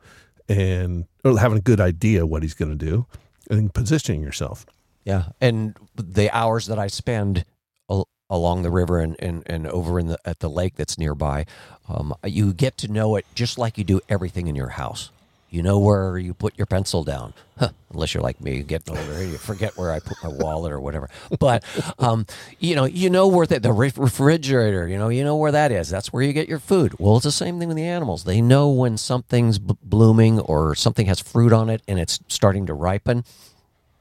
[0.49, 3.05] and or having a good idea what he's going to do,
[3.49, 4.65] and positioning yourself.
[5.05, 7.45] yeah and the hours that i spend
[7.89, 11.45] al- along the river and, and, and over in the at the lake that's nearby
[11.87, 15.11] um, you get to know it just like you do everything in your house
[15.49, 17.33] you know where you put your pencil down.
[17.57, 20.79] Huh, unless you're like me getting older you forget where i put my wallet or
[20.79, 21.09] whatever.
[21.39, 21.63] But
[21.97, 22.27] um,
[22.59, 25.89] you know you know where the, the refrigerator you know you know where that is.
[25.89, 26.93] That's where you get your food.
[26.99, 28.25] Well it's the same thing with the animals.
[28.25, 32.65] They know when something's b- blooming or something has fruit on it and it's starting
[32.67, 33.23] to ripen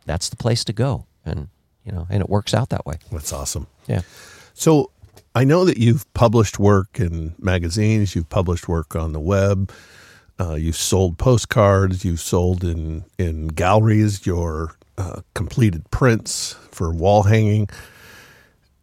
[0.05, 1.07] that's the place to go.
[1.25, 1.49] And
[1.85, 2.99] you know and it works out that way.
[3.11, 3.67] That's awesome.
[3.87, 4.03] yeah.
[4.55, 4.91] So
[5.35, 9.71] I know that you've published work in magazines, you've published work on the web,
[10.39, 17.25] uh, you've sold postcards, you've sold in in galleries your uh, completed prints for wall
[17.25, 17.69] hanging,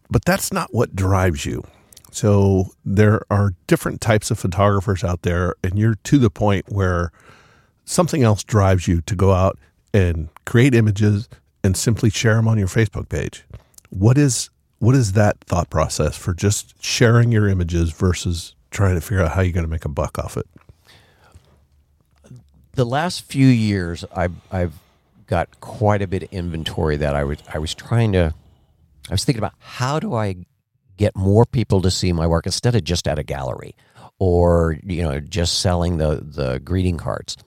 [0.09, 1.63] but that's not what drives you.
[2.11, 7.11] So there are different types of photographers out there, and you're to the point where
[7.85, 9.57] something else drives you to go out
[9.93, 11.27] and create images
[11.63, 13.45] and simply share them on your Facebook page.
[13.89, 19.01] What is what is that thought process for just sharing your images versus trying to
[19.01, 20.45] figure out how you're going to make a buck off it?
[22.73, 24.73] The last few years I've I've
[25.27, 28.33] got quite a bit of inventory that I was I was trying to
[29.09, 30.35] I was thinking about how do I
[30.97, 33.75] get more people to see my work instead of just at a gallery
[34.19, 37.37] or you know just selling the the greeting cards.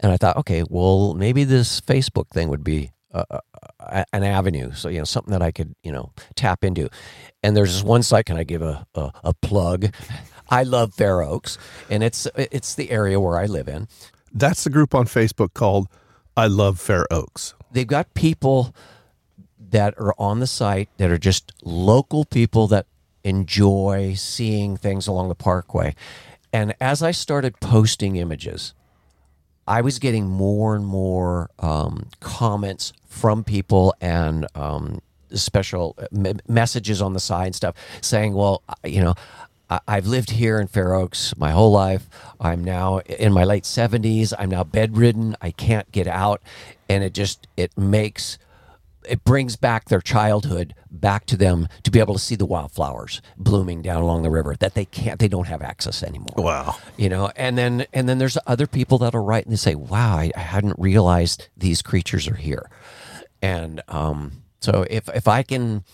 [0.00, 4.88] And I thought, okay, well maybe this Facebook thing would be a- an avenue, so
[4.88, 6.88] you know something that I could you know tap into.
[7.42, 8.26] And there's this one site.
[8.26, 9.92] Can I give a a, a plug?
[10.50, 13.88] I love Fair Oaks, and it's it's the area where I live in.
[14.32, 15.88] That's the group on Facebook called
[16.36, 17.54] I Love Fair Oaks.
[17.72, 18.74] they've got people
[19.70, 22.86] that are on the site that are just local people that
[23.22, 25.94] enjoy seeing things along the parkway.
[26.52, 28.74] And as I started posting images,
[29.68, 35.00] I was getting more and more um, comments from people and um,
[35.32, 35.96] special
[36.48, 39.14] messages on the side and stuff saying, well, you know,
[39.86, 42.08] I've lived here in Fair Oaks my whole life.
[42.40, 44.32] I'm now in my late 70s.
[44.38, 45.36] I'm now bedridden.
[45.40, 46.42] I can't get out.
[46.88, 48.36] And it just, it makes,
[49.08, 53.22] it brings back their childhood back to them to be able to see the wildflowers
[53.36, 56.76] blooming down along the river that they can't, they don't have access anymore Wow.
[56.96, 60.16] you know and then and then there's other people that'll write and they say wow
[60.16, 62.68] i, I hadn't realized these creatures are here
[63.40, 65.84] and um, so if if i can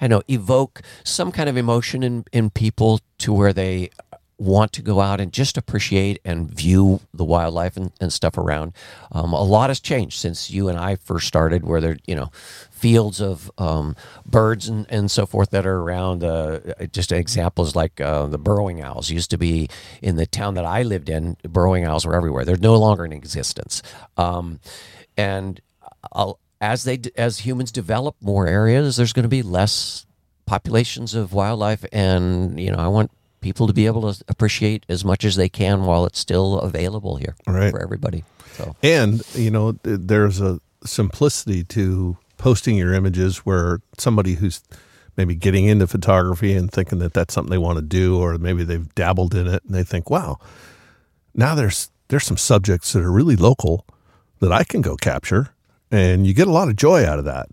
[0.00, 3.90] i know evoke some kind of emotion in in people to where they
[4.38, 8.74] want to go out and just appreciate and view the wildlife and, and stuff around
[9.12, 12.30] um, a lot has changed since you and i first started where there you know
[12.76, 16.22] fields of um, birds and, and so forth that are around.
[16.22, 16.60] Uh,
[16.92, 19.68] just examples like uh, the burrowing owls used to be
[20.02, 21.36] in the town that I lived in.
[21.42, 22.44] Burrowing owls were everywhere.
[22.44, 23.82] They're no longer in existence.
[24.16, 24.60] Um,
[25.16, 25.60] and
[26.12, 30.06] I'll, as they as humans develop more areas, there's going to be less
[30.46, 35.04] populations of wildlife, and you know I want people to be able to appreciate as
[35.04, 37.70] much as they can while it's still available here Right.
[37.70, 38.24] for everybody.
[38.56, 44.62] So And, you know, there's a simplicity to posting your images where somebody who's
[45.16, 48.64] maybe getting into photography and thinking that that's something they want to do, or maybe
[48.64, 50.38] they've dabbled in it and they think, wow,
[51.34, 53.84] now there's there's some subjects that are really local
[54.40, 55.50] that I can go capture,
[55.90, 57.48] and you get a lot of joy out of that.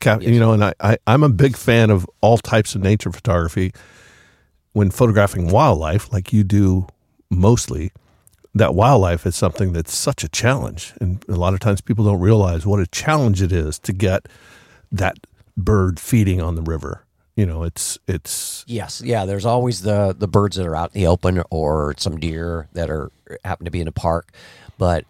[0.00, 3.12] Cap- You know, and I, I I'm a big fan of all types of nature
[3.12, 3.72] photography.
[4.72, 6.86] When photographing wildlife, like you do
[7.30, 7.92] mostly,
[8.54, 10.94] that wildlife is something that's such a challenge.
[11.00, 14.26] And a lot of times people don't realize what a challenge it is to get
[14.90, 15.18] that
[15.56, 17.04] bird feeding on the river.
[17.36, 19.24] You know, it's it's Yes, yeah.
[19.24, 22.90] There's always the the birds that are out in the open, or some deer that
[22.90, 23.10] are
[23.44, 24.32] happen to be in a park.
[24.78, 25.04] But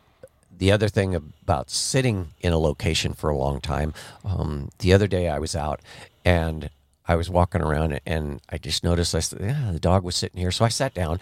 [0.57, 5.07] the other thing about sitting in a location for a long time, um, the other
[5.07, 5.81] day I was out
[6.25, 6.71] and
[7.07, 10.41] I was walking around and I just noticed I said, yeah, the dog was sitting
[10.41, 11.21] here, so I sat down.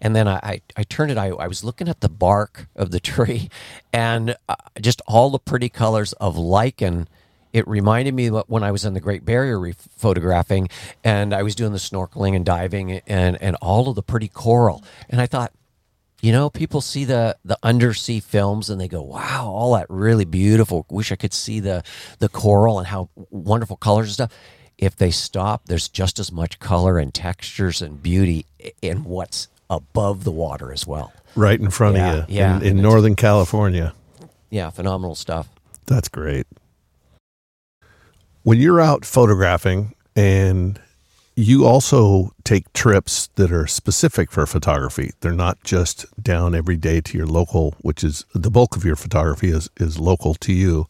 [0.00, 1.16] And then I, I, I turned it.
[1.16, 3.48] I, I was looking at the bark of the tree,
[3.92, 7.08] and uh, just all the pretty colors of lichen
[7.54, 10.68] it reminded me when I was in the Great Barrier Reef photographing
[11.04, 14.82] and I was doing the snorkeling and diving and, and all of the pretty coral.
[15.08, 15.52] And I thought,
[16.24, 20.24] you know, people see the, the undersea films and they go, wow, all that really
[20.24, 20.86] beautiful.
[20.88, 21.82] Wish I could see the,
[22.18, 24.32] the coral and how wonderful colors and stuff.
[24.78, 28.46] If they stop, there's just as much color and textures and beauty
[28.80, 31.12] in what's above the water as well.
[31.36, 32.56] right in front Yeah, of you yeah.
[32.56, 33.92] in, in Northern California.
[34.48, 35.50] Yeah, phenomenal stuff.
[35.84, 36.46] That's great.
[38.44, 40.80] When you're out photographing and
[41.36, 45.10] you also take trips that are specific for photography.
[45.20, 48.96] They're not just down every day to your local, which is the bulk of your
[48.96, 50.86] photography is, is local to you.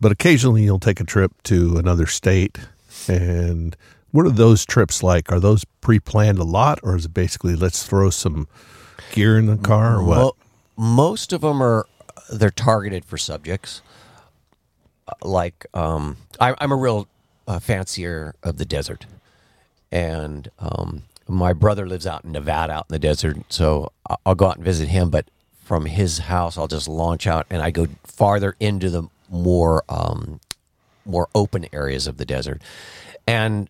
[0.00, 2.58] But occasionally you'll take a trip to another state.
[3.06, 3.76] And
[4.10, 5.30] what are those trips like?
[5.30, 8.48] Are those pre planned a lot or is it basically let's throw some
[9.12, 10.16] gear in the car or what?
[10.16, 10.36] Mo-
[10.76, 11.86] most of them are
[12.32, 13.82] they're targeted for subjects.
[15.06, 17.06] Uh, Like um, I, I'm a real
[17.46, 19.06] uh, fancier of the desert,
[19.90, 23.38] and um, my brother lives out in Nevada, out in the desert.
[23.48, 23.92] So
[24.24, 25.26] I'll go out and visit him, but
[25.64, 30.40] from his house, I'll just launch out and I go farther into the more um,
[31.06, 32.60] more open areas of the desert,
[33.26, 33.68] and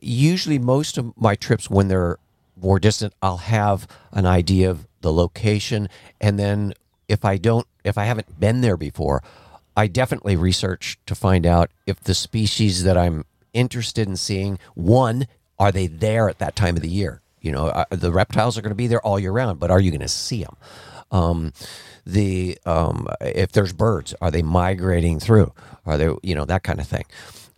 [0.00, 2.18] usually most of my trips when they're
[2.60, 5.88] more distant i'll have an idea of the location
[6.20, 6.72] and then
[7.08, 9.22] if i don't if i haven't been there before
[9.76, 15.26] i definitely research to find out if the species that i'm interested in seeing one
[15.58, 18.62] are they there at that time of the year you know uh, the reptiles are
[18.62, 20.56] going to be there all year round but are you going to see them
[21.10, 21.52] um,
[22.06, 25.52] the um, if there's birds are they migrating through
[25.86, 27.04] are they you know that kind of thing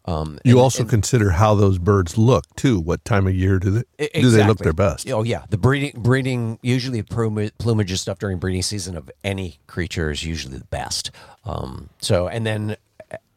[0.07, 2.78] um, You and- also and- consider how those birds look too.
[2.78, 5.09] What time of year do they E- do they look their best?
[5.11, 9.61] Oh yeah, the breeding breeding usually plumage, plumage and stuff during breeding season of any
[9.66, 11.11] creature is usually the best.
[11.46, 12.76] Um, so and then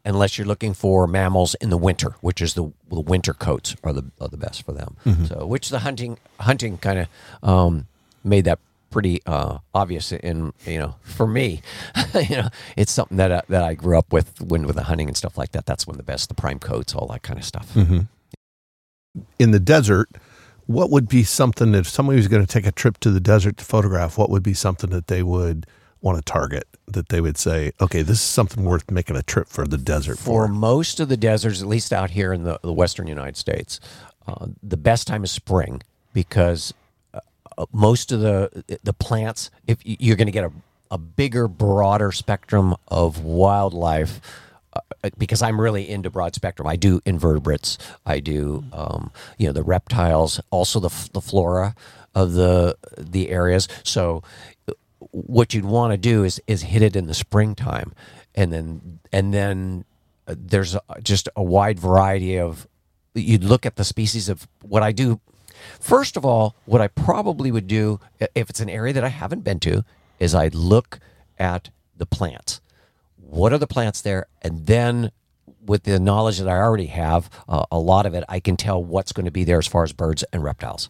[0.04, 3.92] unless you're looking for mammals in the winter, which is the the winter coats are
[3.92, 4.96] the are the best for them.
[5.04, 5.24] Mm-hmm.
[5.26, 7.08] So which the hunting hunting kind of
[7.48, 7.86] um,
[8.24, 8.58] made that
[8.90, 11.60] pretty uh, obvious in you know for me
[12.14, 15.08] you know it's something that I, that I grew up with when with the hunting
[15.08, 17.44] and stuff like that that's when the best the prime coats all that kind of
[17.44, 18.00] stuff Mm-hmm.
[19.38, 20.08] In the desert,
[20.66, 23.56] what would be something if somebody was going to take a trip to the desert
[23.56, 24.18] to photograph?
[24.18, 25.66] What would be something that they would
[26.00, 26.68] want to target?
[26.92, 30.18] That they would say, okay, this is something worth making a trip for the desert
[30.18, 30.48] for for.
[30.48, 33.80] most of the deserts, at least out here in the, the western United States,
[34.26, 35.82] uh, the best time is spring
[36.12, 36.74] because
[37.14, 37.20] uh,
[37.56, 40.52] uh, most of the the plants, if you're going to get a,
[40.90, 44.20] a bigger, broader spectrum of wildlife.
[44.70, 44.80] Uh,
[45.16, 46.68] because I'm really into broad spectrum.
[46.68, 47.78] I do invertebrates.
[48.04, 51.74] I do, um, you know, the reptiles, also the, the flora
[52.14, 53.68] of the the areas.
[53.82, 54.57] So, uh,
[54.98, 57.92] what you'd want to do is is hit it in the springtime,
[58.34, 59.84] and then and then
[60.26, 62.66] uh, there's just a wide variety of
[63.14, 65.20] you'd look at the species of what I do.
[65.80, 68.00] First of all, what I probably would do
[68.34, 69.84] if it's an area that I haven't been to
[70.20, 71.00] is I'd look
[71.38, 72.60] at the plants.
[73.16, 74.26] What are the plants there?
[74.40, 75.10] And then
[75.64, 78.82] with the knowledge that I already have, uh, a lot of it, I can tell
[78.82, 80.88] what's going to be there as far as birds and reptiles.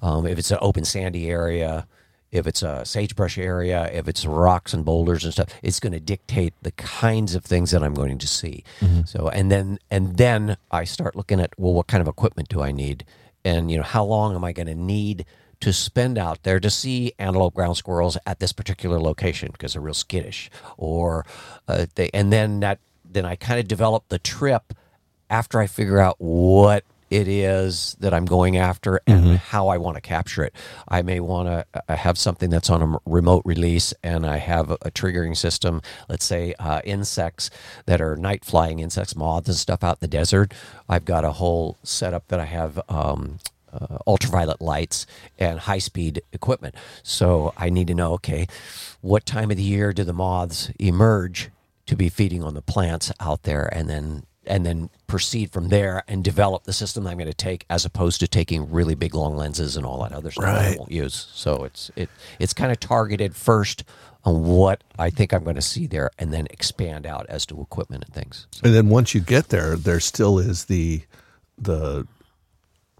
[0.00, 1.86] Um, if it's an open sandy area,
[2.34, 6.00] if it's a sagebrush area, if it's rocks and boulders and stuff, it's going to
[6.00, 8.64] dictate the kinds of things that I'm going to see.
[9.04, 12.60] So, and then and then I start looking at well, what kind of equipment do
[12.60, 13.04] I need,
[13.44, 15.24] and you know, how long am I going to need
[15.60, 19.50] to spend out there to see antelope, ground squirrels at this particular location?
[19.52, 21.24] Because they're real skittish, or
[21.68, 24.74] uh, they, and then that then I kind of develop the trip
[25.30, 26.84] after I figure out what
[27.14, 30.52] it is that I'm going after and how I want to capture it.
[30.88, 34.74] I may want to have something that's on a remote release and I have a,
[34.82, 37.50] a triggering system, let's say uh, insects
[37.86, 40.52] that are night flying insects, moths and stuff out in the desert.
[40.88, 42.80] I've got a whole setup that I have.
[42.88, 43.38] Um,
[43.72, 45.04] uh, ultraviolet lights
[45.36, 46.76] and high speed equipment.
[47.02, 48.46] So I need to know okay,
[49.00, 51.50] what time of the year do the moths emerge
[51.86, 56.02] to be feeding on the plants out there and then and then proceed from there
[56.08, 59.36] and develop the system I'm going to take as opposed to taking really big long
[59.36, 61.28] lenses and all that other stuff that I won't use.
[61.32, 63.84] So it's it it's kind of targeted first
[64.24, 67.60] on what I think I'm going to see there and then expand out as to
[67.60, 68.46] equipment and things.
[68.50, 71.02] So, And then once you get there, there still is the
[71.58, 72.06] the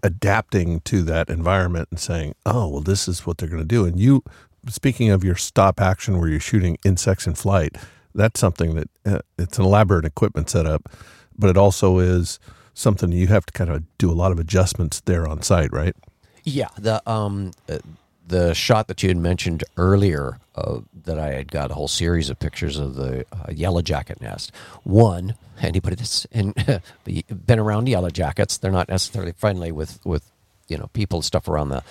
[0.03, 3.85] adapting to that environment and saying, "Oh, well, this is what they're going to do."
[3.85, 4.23] And you,
[4.69, 7.75] speaking of your stop action where you're shooting insects in flight,
[8.13, 10.89] that's something that uh, it's an elaborate equipment setup,
[11.37, 12.39] but it also is
[12.73, 15.95] something you have to kind of do a lot of adjustments there on site, right?
[16.43, 17.79] Yeah, the um uh,
[18.27, 22.29] the shot that you had mentioned earlier uh, that I had got a whole series
[22.29, 24.51] of pictures of the uh, yellow jacket nest.
[24.83, 26.53] One, anybody this in.
[27.45, 30.31] been around yellow jackets; they're not necessarily friendly with with
[30.67, 31.83] you know people and stuff around the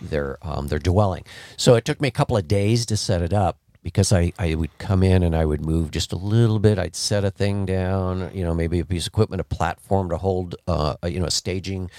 [0.00, 1.24] their um, their dwelling.
[1.56, 4.54] So it took me a couple of days to set it up because I, I
[4.54, 6.78] would come in and I would move just a little bit.
[6.78, 10.16] I'd set a thing down, you know, maybe a piece of equipment, a platform to
[10.18, 11.90] hold, uh, a- you know, a staging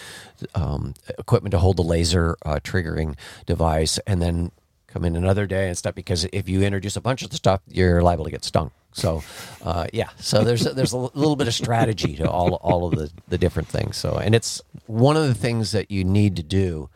[0.55, 3.15] um, equipment to hold the laser uh, triggering
[3.45, 4.51] device, and then
[4.87, 5.95] come in another day and stuff.
[5.95, 8.71] Because if you introduce a bunch of the stuff, you're liable to get stung.
[8.95, 9.23] So,
[9.63, 10.09] uh, yeah.
[10.19, 13.67] So there's there's a little bit of strategy to all all of the the different
[13.67, 13.97] things.
[13.97, 16.89] So, and it's one of the things that you need to do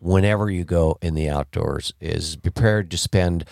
[0.00, 3.44] whenever you go in the outdoors is prepared to spend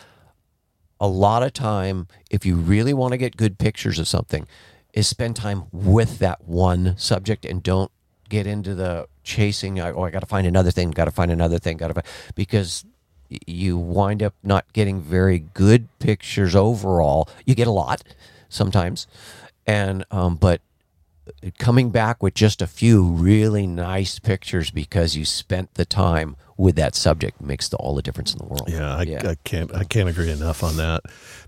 [1.01, 4.46] a lot of time if you really want to get good pictures of something
[4.92, 7.90] is spend time with that one subject and don't
[8.28, 11.59] get into the chasing oh i got to find another thing got to find another
[11.59, 12.84] thing got to find because
[13.46, 17.28] you wind up not getting very good pictures overall.
[17.44, 18.03] You get a lot
[18.49, 19.07] sometimes
[19.66, 20.61] and um, but
[21.59, 26.74] coming back with just a few really nice pictures because you spent the time with
[26.76, 28.68] that subject makes the, all the difference in the world.
[28.68, 31.03] Yeah, I, I can't I can't agree enough on that.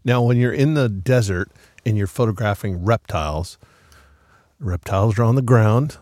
[0.05, 1.51] Now, when you're in the desert
[1.85, 3.59] and you're photographing reptiles,
[4.59, 5.97] reptiles are on the ground.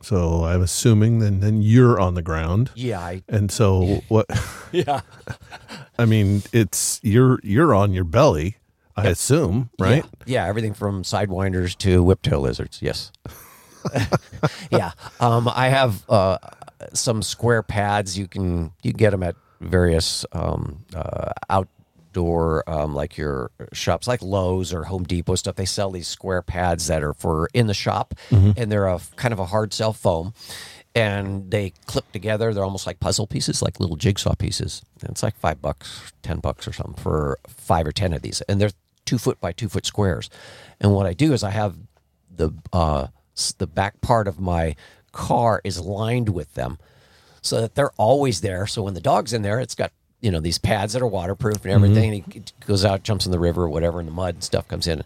[0.00, 2.70] So I'm assuming then then you're on the ground.
[2.76, 4.26] yeah, I, And so what
[4.72, 5.00] yeah,
[5.98, 8.58] I mean, it's you're you're on your belly,
[8.98, 10.04] I assume, right?
[10.26, 12.80] Yeah, yeah, everything from sidewinders to whiptail lizards.
[12.82, 13.12] Yes.
[14.70, 16.38] yeah, um, I have uh,
[16.92, 18.18] some square pads.
[18.18, 24.06] You can you can get them at various um, uh, outdoor um, like your shops,
[24.06, 25.56] like Lowe's or Home Depot stuff.
[25.56, 28.14] They sell these square pads that are for in the shop,
[28.56, 30.34] and they're a kind of a hard cell foam.
[30.94, 32.52] And they clip together.
[32.52, 34.82] They're almost like puzzle pieces, like little jigsaw pieces.
[35.00, 38.40] And it's like five bucks, ten bucks or something for five or ten of these.
[38.48, 38.72] And they're
[39.08, 40.28] two foot by two foot squares.
[40.80, 41.76] And what I do is I have
[42.30, 43.06] the uh,
[43.56, 44.76] the back part of my
[45.12, 46.76] car is lined with them,
[47.40, 48.66] so that they're always there.
[48.66, 51.64] So when the dog's in there, it's got you know these pads that are waterproof
[51.64, 52.14] and everything.
[52.14, 54.66] And he goes out, jumps in the river or whatever, and the mud and stuff
[54.68, 55.02] comes in.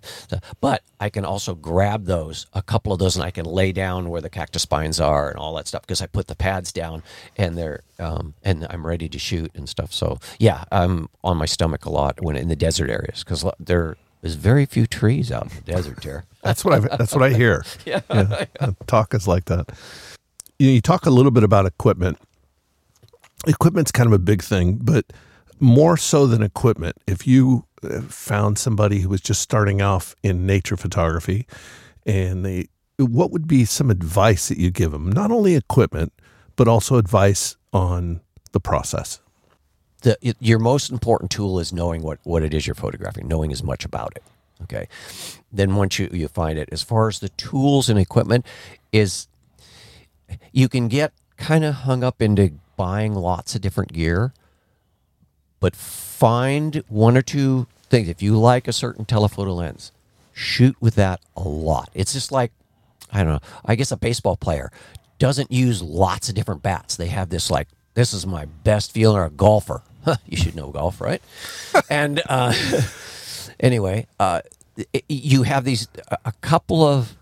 [0.61, 4.09] But I can also grab those, a couple of those, and I can lay down
[4.09, 7.03] where the cactus spines are and all that stuff because I put the pads down
[7.37, 9.93] and they're um, and I'm ready to shoot and stuff.
[9.93, 13.97] So yeah, I'm on my stomach a lot when in the desert areas because there
[14.23, 16.25] is very few trees out in the desert, Jer.
[16.43, 17.65] That's what I that's what I hear.
[17.85, 18.01] yeah.
[18.89, 19.69] Talk is like that.
[20.59, 22.19] You, know, you talk a little bit about equipment.
[23.47, 25.13] Equipment's kind of a big thing, but
[25.61, 30.47] more so than equipment, if you uh, found somebody who was just starting off in
[30.47, 31.47] nature photography
[32.07, 32.69] and they
[32.99, 35.11] what would be some advice that you give them?
[35.11, 36.13] Not only equipment
[36.55, 38.21] but also advice on
[38.53, 39.21] the process.
[40.03, 43.63] The, your most important tool is knowing what, what it is you're photographing knowing as
[43.63, 44.23] much about it
[44.63, 44.89] okay?
[45.53, 48.47] Then once you, you find it as far as the tools and equipment
[48.93, 49.29] is
[50.53, 54.33] you can get kind of hung up into buying lots of different gear
[55.63, 58.09] but find one or two things.
[58.09, 59.93] If you like a certain telephoto lens,
[60.33, 61.89] shoot with that a lot.
[61.95, 62.51] It's just like,
[63.13, 64.73] I don't know, I guess a baseball player
[65.21, 66.97] doesn't use lots of different bats.
[66.97, 69.83] They have this like, this is my best feeling, or a golfer.
[70.27, 71.23] you should know golf, right?
[71.89, 72.53] and uh,
[73.61, 74.41] anyway, uh,
[75.09, 75.87] you have these,
[76.25, 77.17] a couple of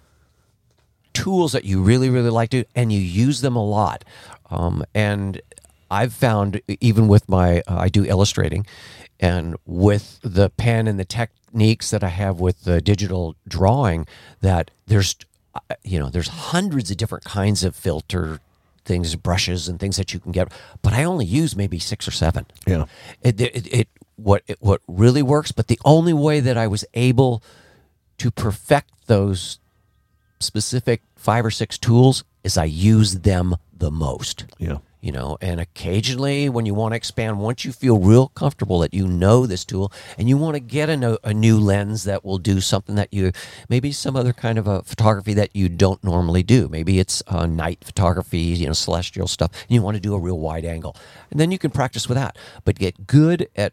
[1.13, 4.03] tools that you really, really like to, and you use them a lot.
[4.51, 5.43] Um, and
[5.91, 8.67] I've found even with my uh, I do illustrating,
[9.19, 14.07] and with the pen and the techniques that I have with the digital drawing,
[14.41, 15.17] that there's
[15.55, 18.41] uh, you know there's hundreds of different kinds of filter
[18.85, 20.51] things, brushes and things that you can get,
[20.83, 22.47] but I only use maybe six or seven.
[22.67, 22.87] Yeah,
[23.21, 26.85] it, it, it what it, what really works, but the only way that I was
[26.95, 27.43] able
[28.19, 29.59] to perfect those
[30.39, 34.45] specific five or six tools is I use them the most.
[34.59, 38.79] Yeah you know and occasionally when you want to expand once you feel real comfortable
[38.81, 42.25] that you know this tool and you want to get a, a new lens that
[42.25, 43.33] will do something that you
[43.69, 46.69] maybe some other kind of a photography that you don't normally do.
[46.69, 50.19] Maybe it's uh, night photography you know celestial stuff and you want to do a
[50.19, 50.97] real wide angle
[51.31, 52.37] and then you can practice with that.
[52.65, 53.73] But get good at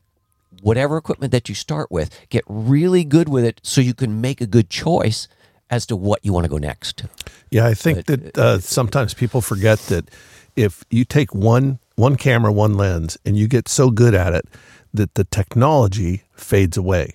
[0.62, 4.42] whatever equipment that you start with get really good with it so you can make
[4.42, 5.28] a good choice
[5.70, 7.04] as to what you want to go next.
[7.52, 10.10] Yeah i think but, that uh, sometimes people forget that
[10.58, 14.46] if you take one one camera, one lens, and you get so good at it
[14.94, 17.14] that the technology fades away.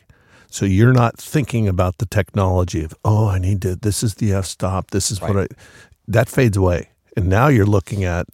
[0.50, 4.32] So you're not thinking about the technology of, oh, I need to, this is the
[4.32, 5.34] f stop, this is right.
[5.34, 5.54] what I,
[6.08, 6.90] that fades away.
[7.16, 8.26] And now you're looking at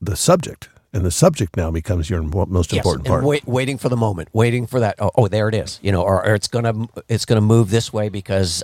[0.00, 0.68] the subject.
[0.94, 3.24] And the subject now becomes your most yes, important part.
[3.24, 4.96] Wait, waiting for the moment, waiting for that.
[4.98, 5.80] Oh, oh there it is.
[5.82, 8.62] You know, or, or it's gonna it's gonna move this way because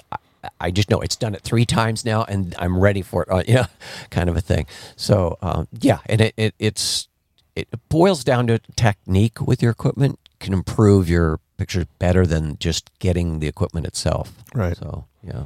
[0.60, 3.28] I just know it's done it three times now, and I'm ready for it.
[3.30, 3.66] Uh, yeah,
[4.10, 4.66] kind of a thing.
[4.96, 7.08] So um, yeah, and it, it it's
[7.56, 12.90] it boils down to technique with your equipment can improve your pictures better than just
[12.98, 14.32] getting the equipment itself.
[14.54, 14.76] Right.
[14.76, 15.44] So yeah.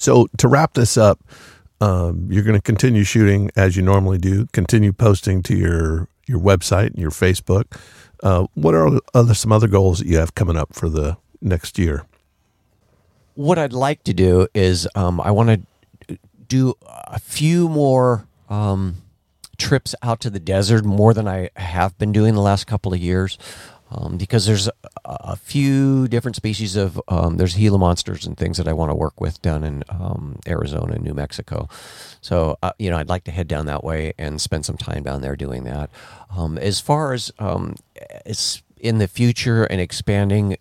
[0.00, 1.20] So to wrap this up,
[1.80, 4.46] um, you're going to continue shooting as you normally do.
[4.52, 7.64] Continue posting to your your website and your Facebook.
[8.22, 11.78] Uh, what are other some other goals that you have coming up for the next
[11.78, 12.04] year?
[13.40, 15.48] What I'd like to do is um, I want
[16.08, 18.96] to do a few more um,
[19.56, 23.00] trips out to the desert, more than I have been doing the last couple of
[23.00, 23.38] years.
[23.92, 24.72] Um, because there's a,
[25.04, 28.94] a, few different species of um, there's Gila monsters and things that I want to
[28.94, 31.68] work with down in um, Arizona and New Mexico.
[32.20, 35.02] So uh, you know I'd like to head down that way and spend some time
[35.02, 35.90] down there doing that.
[36.36, 37.74] Um, as far as um,
[38.24, 40.56] it's in the future and expanding,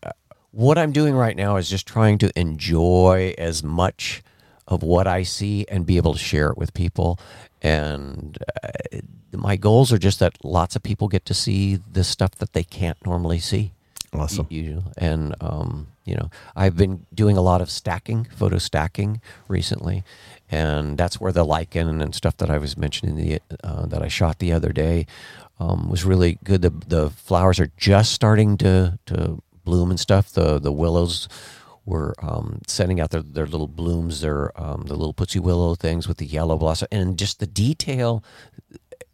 [0.52, 4.24] what I'm doing right now is just trying to enjoy as much
[4.68, 7.20] of what I see and be able to share it with people.
[7.62, 9.00] And uh,
[9.34, 12.64] my goals are just that lots of people get to see the stuff that they
[12.64, 13.74] can't normally see.
[14.12, 14.48] Awesome.
[14.50, 20.04] You, and, um, you know, I've been doing a lot of stacking, photo stacking recently.
[20.50, 24.08] And that's where the lichen and stuff that I was mentioning the, uh, that I
[24.08, 25.06] shot the other day
[25.60, 26.64] um, was really good.
[26.64, 30.32] The, the flowers are just starting to, to bloom and stuff.
[30.32, 31.28] The the willows
[31.86, 36.08] were um, sending out their, their little blooms, their um, the little pussy willow things
[36.08, 38.24] with the yellow blossom, and just the detail.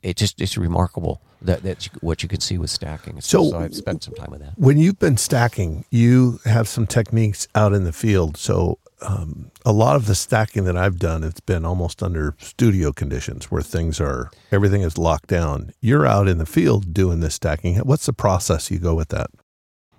[0.02, 3.22] It just it's remarkable that that's what you can see with stacking.
[3.22, 4.54] So, so I've spent some time with that.
[4.56, 8.38] When you've been stacking, you have some techniques out in the field.
[8.38, 12.92] So um, a lot of the stacking that I've done, it's been almost under studio
[12.92, 15.72] conditions where things are everything is locked down.
[15.82, 17.78] You're out in the field doing this stacking.
[17.78, 19.32] What's the process you go with that?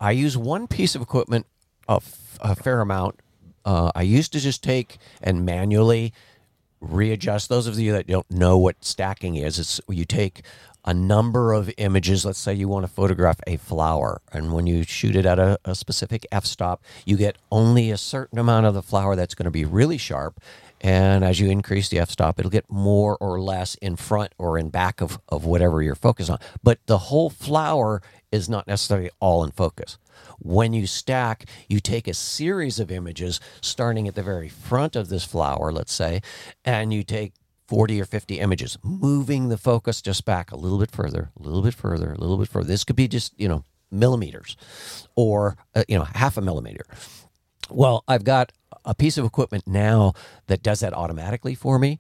[0.00, 1.46] I use one piece of equipment
[1.88, 2.00] a,
[2.54, 3.20] fair amount.
[3.64, 6.12] Uh, I used to just take and manually
[6.80, 7.48] readjust.
[7.48, 10.42] Those of you that don't know what stacking is, it's you take
[10.84, 12.24] a number of images.
[12.24, 15.58] Let's say you want to photograph a flower, and when you shoot it at a,
[15.64, 19.46] a specific f stop, you get only a certain amount of the flower that's going
[19.46, 20.40] to be really sharp.
[20.80, 24.58] And as you increase the f stop, it'll get more or less in front or
[24.58, 26.38] in back of, of whatever you're focused on.
[26.62, 28.02] But the whole flower
[28.36, 29.98] is not necessarily all in focus.
[30.38, 35.08] When you stack, you take a series of images starting at the very front of
[35.08, 36.20] this flower, let's say,
[36.64, 37.32] and you take
[37.66, 41.62] 40 or 50 images, moving the focus just back a little bit further, a little
[41.62, 42.68] bit further, a little bit further.
[42.68, 44.56] This could be just, you know, millimeters
[45.16, 46.84] or, uh, you know, half a millimeter.
[47.70, 48.52] Well, I've got
[48.84, 50.12] a piece of equipment now
[50.46, 51.98] that does that automatically for me.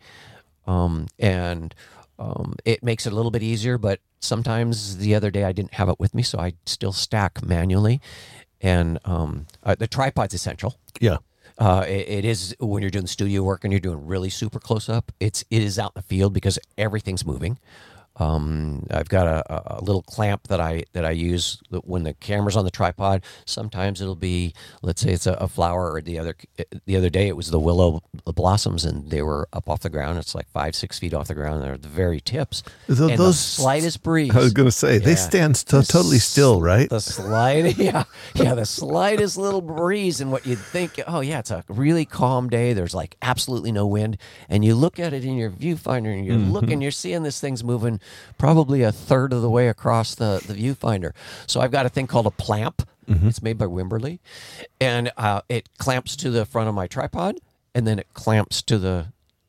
[0.66, 1.74] Um, and
[2.18, 5.74] um, it makes it a little bit easier, but sometimes the other day I didn't
[5.74, 8.00] have it with me, so I still stack manually.
[8.60, 10.76] And um, uh, the tripod's essential.
[11.00, 11.18] Yeah.
[11.58, 14.88] Uh, it, it is when you're doing studio work and you're doing really super close
[14.88, 15.12] up.
[15.20, 17.58] It's it is out in the field because everything's moving.
[18.18, 22.56] Um, I've got a, a, little clamp that I that I use when the camera's
[22.56, 23.22] on the tripod.
[23.44, 26.34] Sometimes it'll be, let's say it's a, a, flower, or the other
[26.86, 30.18] the other day it was the willow blossoms, and they were up off the ground.
[30.18, 31.62] It's like five six feet off the ground.
[31.62, 32.62] They're at the very tips.
[32.86, 34.34] The, and those the slightest breeze.
[34.34, 35.00] I was going to say yeah.
[35.00, 36.88] they stand to, totally still, right?
[36.88, 38.04] The slight, yeah,
[38.34, 42.48] yeah, the slightest little breeze, and what you'd think, oh yeah, it's a really calm
[42.48, 42.72] day.
[42.72, 44.16] There's like absolutely no wind,
[44.48, 46.52] and you look at it in your viewfinder, and you're mm-hmm.
[46.52, 48.00] looking, you're seeing this thing's moving
[48.38, 51.12] probably a third of the way across the, the viewfinder.
[51.46, 52.88] So I've got a thing called a Plamp.
[53.08, 53.28] Mm-hmm.
[53.28, 54.18] It's made by Wimberley,
[54.80, 57.38] and uh, it clamps to the front of my tripod,
[57.72, 59.06] and then it clamps to the,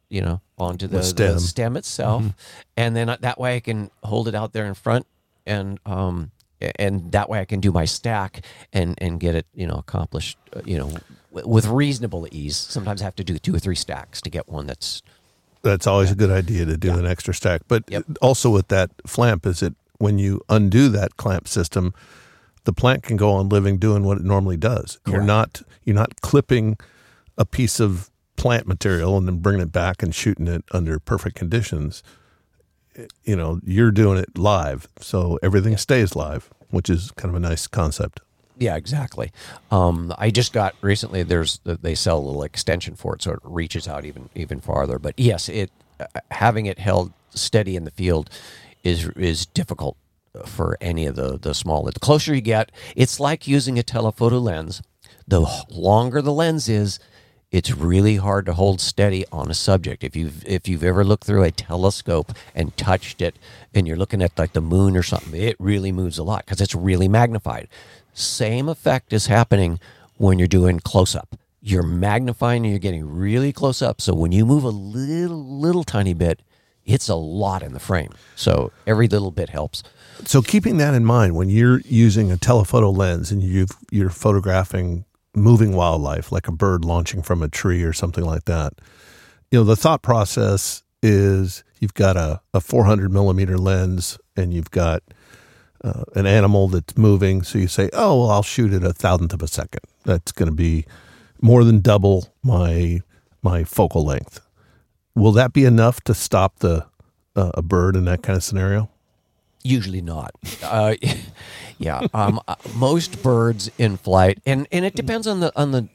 [0.09, 1.33] you know, onto the, the stem.
[1.33, 1.75] the stem.
[1.75, 2.31] itself, mm-hmm.
[2.77, 5.07] and then that way I can hold it out there in front,
[5.47, 6.29] and um,
[6.77, 10.37] and that way I can do my stack and and get it, you know, accomplished,
[10.55, 10.91] uh, you know,
[11.31, 12.55] with reasonable ease.
[12.55, 15.01] Sometimes I have to do two or three stacks to get one that's
[15.61, 16.97] that's always a good idea to do yeah.
[16.97, 17.61] an extra stack.
[17.67, 18.05] But yep.
[18.21, 21.93] also with that Plamp, is it when you undo that clamp system,
[22.65, 24.99] the plant can go on living doing what it normally does.
[25.03, 25.07] Correct.
[25.07, 26.77] You're not you're not clipping
[27.37, 31.35] a piece of plant material and then bringing it back and shooting it under perfect
[31.35, 32.03] conditions.
[33.23, 35.79] You know, you're doing it live, so everything yep.
[35.79, 38.21] stays live, which is kind of a nice concept.
[38.59, 39.31] Yeah, exactly.
[39.71, 41.23] Um, I just got recently.
[41.23, 44.97] There's they sell a little extension for it, so it reaches out even even farther.
[44.99, 48.29] But yes, it uh, having it held steady in the field
[48.83, 49.97] is is difficult
[50.45, 51.91] for any of the the smaller.
[51.91, 54.81] The closer you get, it's like using a telephoto lens.
[55.27, 56.99] The longer the lens is,
[57.51, 60.03] it's really hard to hold steady on a subject.
[60.03, 63.35] If you've if you've ever looked through a telescope and touched it,
[63.73, 66.61] and you're looking at like the moon or something, it really moves a lot because
[66.61, 67.67] it's really magnified.
[68.17, 69.79] Same effect is happening
[70.15, 71.35] when you're doing close up.
[71.61, 74.01] You're magnifying and you're getting really close up.
[74.01, 76.41] So when you move a little, little tiny bit,
[76.83, 78.09] it's a lot in the frame.
[78.35, 79.83] So every little bit helps.
[80.25, 85.05] So keeping that in mind, when you're using a telephoto lens and you you're photographing
[85.35, 88.73] moving wildlife, like a bird launching from a tree or something like that,
[89.51, 94.71] you know, the thought process is you've got a, a 400 millimeter lens and you've
[94.71, 95.03] got
[95.87, 97.43] uh, an animal that's moving.
[97.43, 99.81] So you say, oh, well, I'll shoot it a thousandth of a second.
[100.03, 100.85] That's going to be
[101.41, 103.01] more than double my
[103.41, 104.41] my focal length.
[105.15, 106.85] Will that be enough to stop the
[107.35, 108.89] uh, a bird in that kind of scenario?
[109.63, 110.31] Usually not.
[110.63, 110.95] Uh,
[111.77, 115.87] yeah, um, uh, most birds in flight, and, and it depends on the on the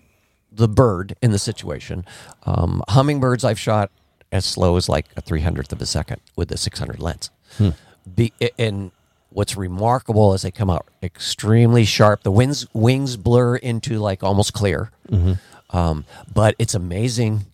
[0.50, 2.04] the bird in the situation.
[2.44, 3.90] Um, hummingbirds I've shot
[4.30, 7.30] as slow as like a three hundredth of a second with a six hundred lens.
[7.58, 7.70] Hmm.
[8.14, 8.90] Be, and
[9.34, 12.22] what's remarkable is they come out extremely sharp.
[12.22, 15.76] The wings wings blur into like almost clear, mm-hmm.
[15.76, 17.46] um, but it's amazing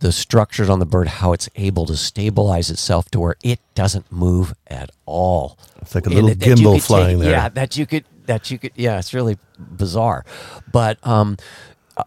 [0.00, 4.10] the structures on the bird how it's able to stabilize itself to where it doesn't
[4.12, 5.58] move at all.
[5.80, 7.30] It's like a little gimbal flying take, there.
[7.30, 8.72] Yeah, that you could that you could.
[8.74, 10.24] Yeah, it's really bizarre,
[10.70, 11.38] but um,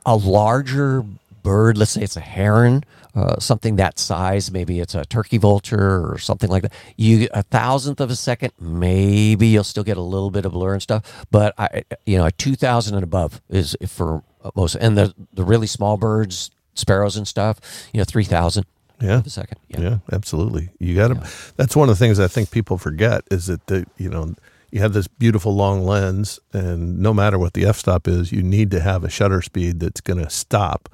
[0.06, 1.04] a larger
[1.44, 2.84] bird, let's say it's a heron
[3.18, 6.74] uh, something that size, maybe it's a turkey vulture or something like that.
[6.98, 10.74] You a thousandth of a second, maybe you'll still get a little bit of blur
[10.74, 11.26] and stuff.
[11.32, 14.24] But I, you know, a two thousand and above is for
[14.56, 17.60] most, and the the really small birds, sparrows and stuff,
[17.92, 18.68] you know, three thousand.
[19.02, 19.58] Yeah, a second.
[19.68, 20.70] Yeah, yeah absolutely.
[20.78, 21.16] You got to.
[21.16, 21.28] Yeah.
[21.56, 24.36] That's one of the things I think people forget is that the you know
[24.70, 28.44] you have this beautiful long lens, and no matter what the f stop is, you
[28.44, 30.88] need to have a shutter speed that's going to stop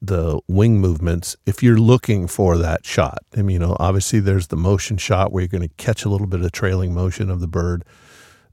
[0.00, 3.18] the wing movements if you're looking for that shot.
[3.36, 6.08] I mean, you know, obviously there's the motion shot where you're going to catch a
[6.08, 7.84] little bit of trailing motion of the bird,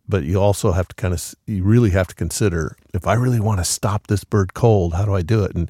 [0.07, 3.39] but you also have to kind of you really have to consider if I really
[3.39, 5.55] want to stop this bird cold, how do I do it?
[5.55, 5.69] And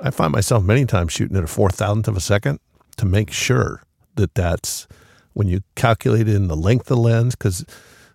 [0.00, 2.60] I find myself many times shooting at a four thousandth of a second
[2.96, 3.82] to make sure
[4.16, 4.86] that that's
[5.34, 7.64] when you calculate in the length of the lens because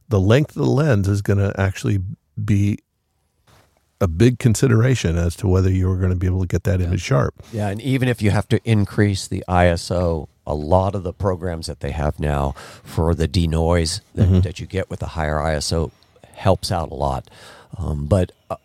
[0.08, 2.00] the length of the lens is going to actually
[2.44, 2.80] be
[4.02, 6.80] a big consideration as to whether you were going to be able to get that
[6.80, 6.88] yeah.
[6.88, 7.36] image sharp.
[7.52, 11.68] Yeah, and even if you have to increase the ISO, a lot of the programs
[11.68, 12.52] that they have now
[12.84, 14.40] for the denoise that, mm-hmm.
[14.42, 15.92] that you get with the higher ISO
[16.34, 17.30] helps out a lot.
[17.78, 18.56] Um, but uh,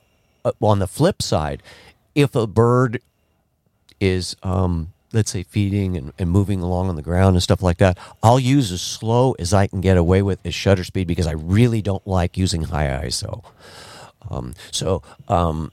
[0.45, 1.63] uh, on the flip side,
[2.15, 3.03] if a bird
[4.01, 7.79] is um, let's say feeding and, and moving along on the ground and stuff like
[7.79, 11.27] that, I'll use as slow as I can get away with as shutter speed because
[11.27, 13.45] I really don't like using high ISO.
[14.31, 15.73] Um, so, um,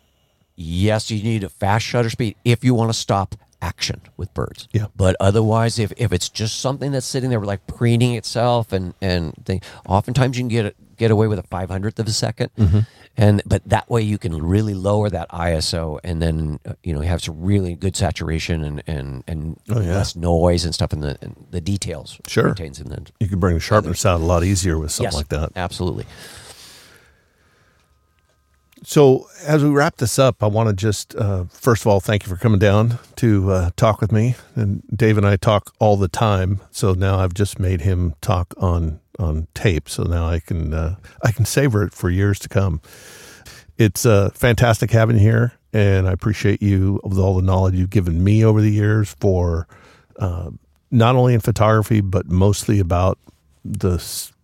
[0.56, 4.68] yes, you need a fast shutter speed if you want to stop action with birds.
[4.72, 4.88] Yeah.
[4.96, 9.34] But otherwise, if, if it's just something that's sitting there like preening itself and and
[9.46, 12.80] thing, oftentimes you can get get away with a five hundredth of a 2nd Mm-hmm.
[13.18, 17.02] and but that way you can really lower that ISO and then uh, you know
[17.02, 19.96] you have some really good saturation and and and Oh, yeah.
[19.96, 22.46] less noise and stuff in the in the details Sure.
[22.54, 25.16] contains in the You can bring the sharpness out a lot easier with something yes
[25.16, 25.52] like that.
[25.56, 26.06] absolutely
[28.84, 32.24] So, as we wrap this up, I want to just, uh, first of all, thank
[32.24, 34.36] you for coming down to uh, talk with me.
[34.56, 38.54] And Dave and I talk all the time, so now I've just made him talk
[38.58, 39.88] on on tape.
[39.88, 42.82] So now I can uh, I can savor it for years to come.
[43.78, 47.92] It's uh, fantastic having you here, and I appreciate you with all the knowledge you've
[47.92, 49.68] given me over the years for
[50.18, 50.50] uh,
[50.90, 53.20] not only in photography but mostly about
[53.64, 54.00] the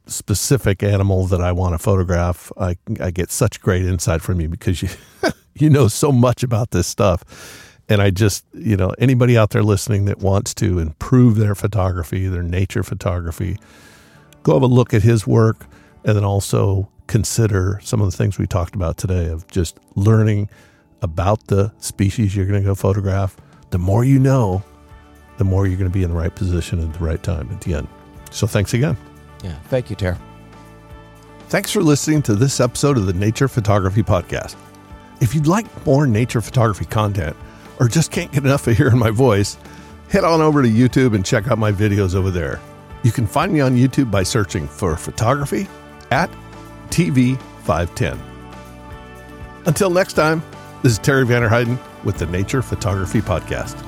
[0.08, 2.52] specific animal that I want to photograph.
[2.58, 4.90] I I get such great insight from you because you
[5.56, 7.64] you know so much about this stuff.
[7.90, 12.28] And I just, you know, anybody out there listening that wants to improve their photography,
[12.28, 13.58] their nature photography,
[14.44, 15.66] go have a look at his work
[16.04, 20.50] and then also consider some of the things we talked about today of just learning
[21.02, 23.38] about the species you're going to go photograph.
[23.70, 24.64] The more you know,
[25.38, 27.62] the more you're going to be in the right position at the right time at
[27.62, 27.88] the end.
[28.32, 28.98] So thanks again.
[29.44, 30.18] Yeah thank you Terry
[31.50, 34.58] Thanks for listening to this episode of the Nature Photography Podcast.
[35.22, 37.38] If you'd like more nature photography content
[37.80, 39.58] or just can't get enough of hearing my voice,
[40.10, 42.60] head on over to YouTube and check out my videos over there.
[43.04, 45.70] You can find me on YouTube by searching for photography
[46.12, 46.30] at
[46.90, 48.20] TV510.
[49.68, 50.44] Until next time,
[50.84, 53.82] this is Terry Vanderheiden with the Nature Photography Podcast.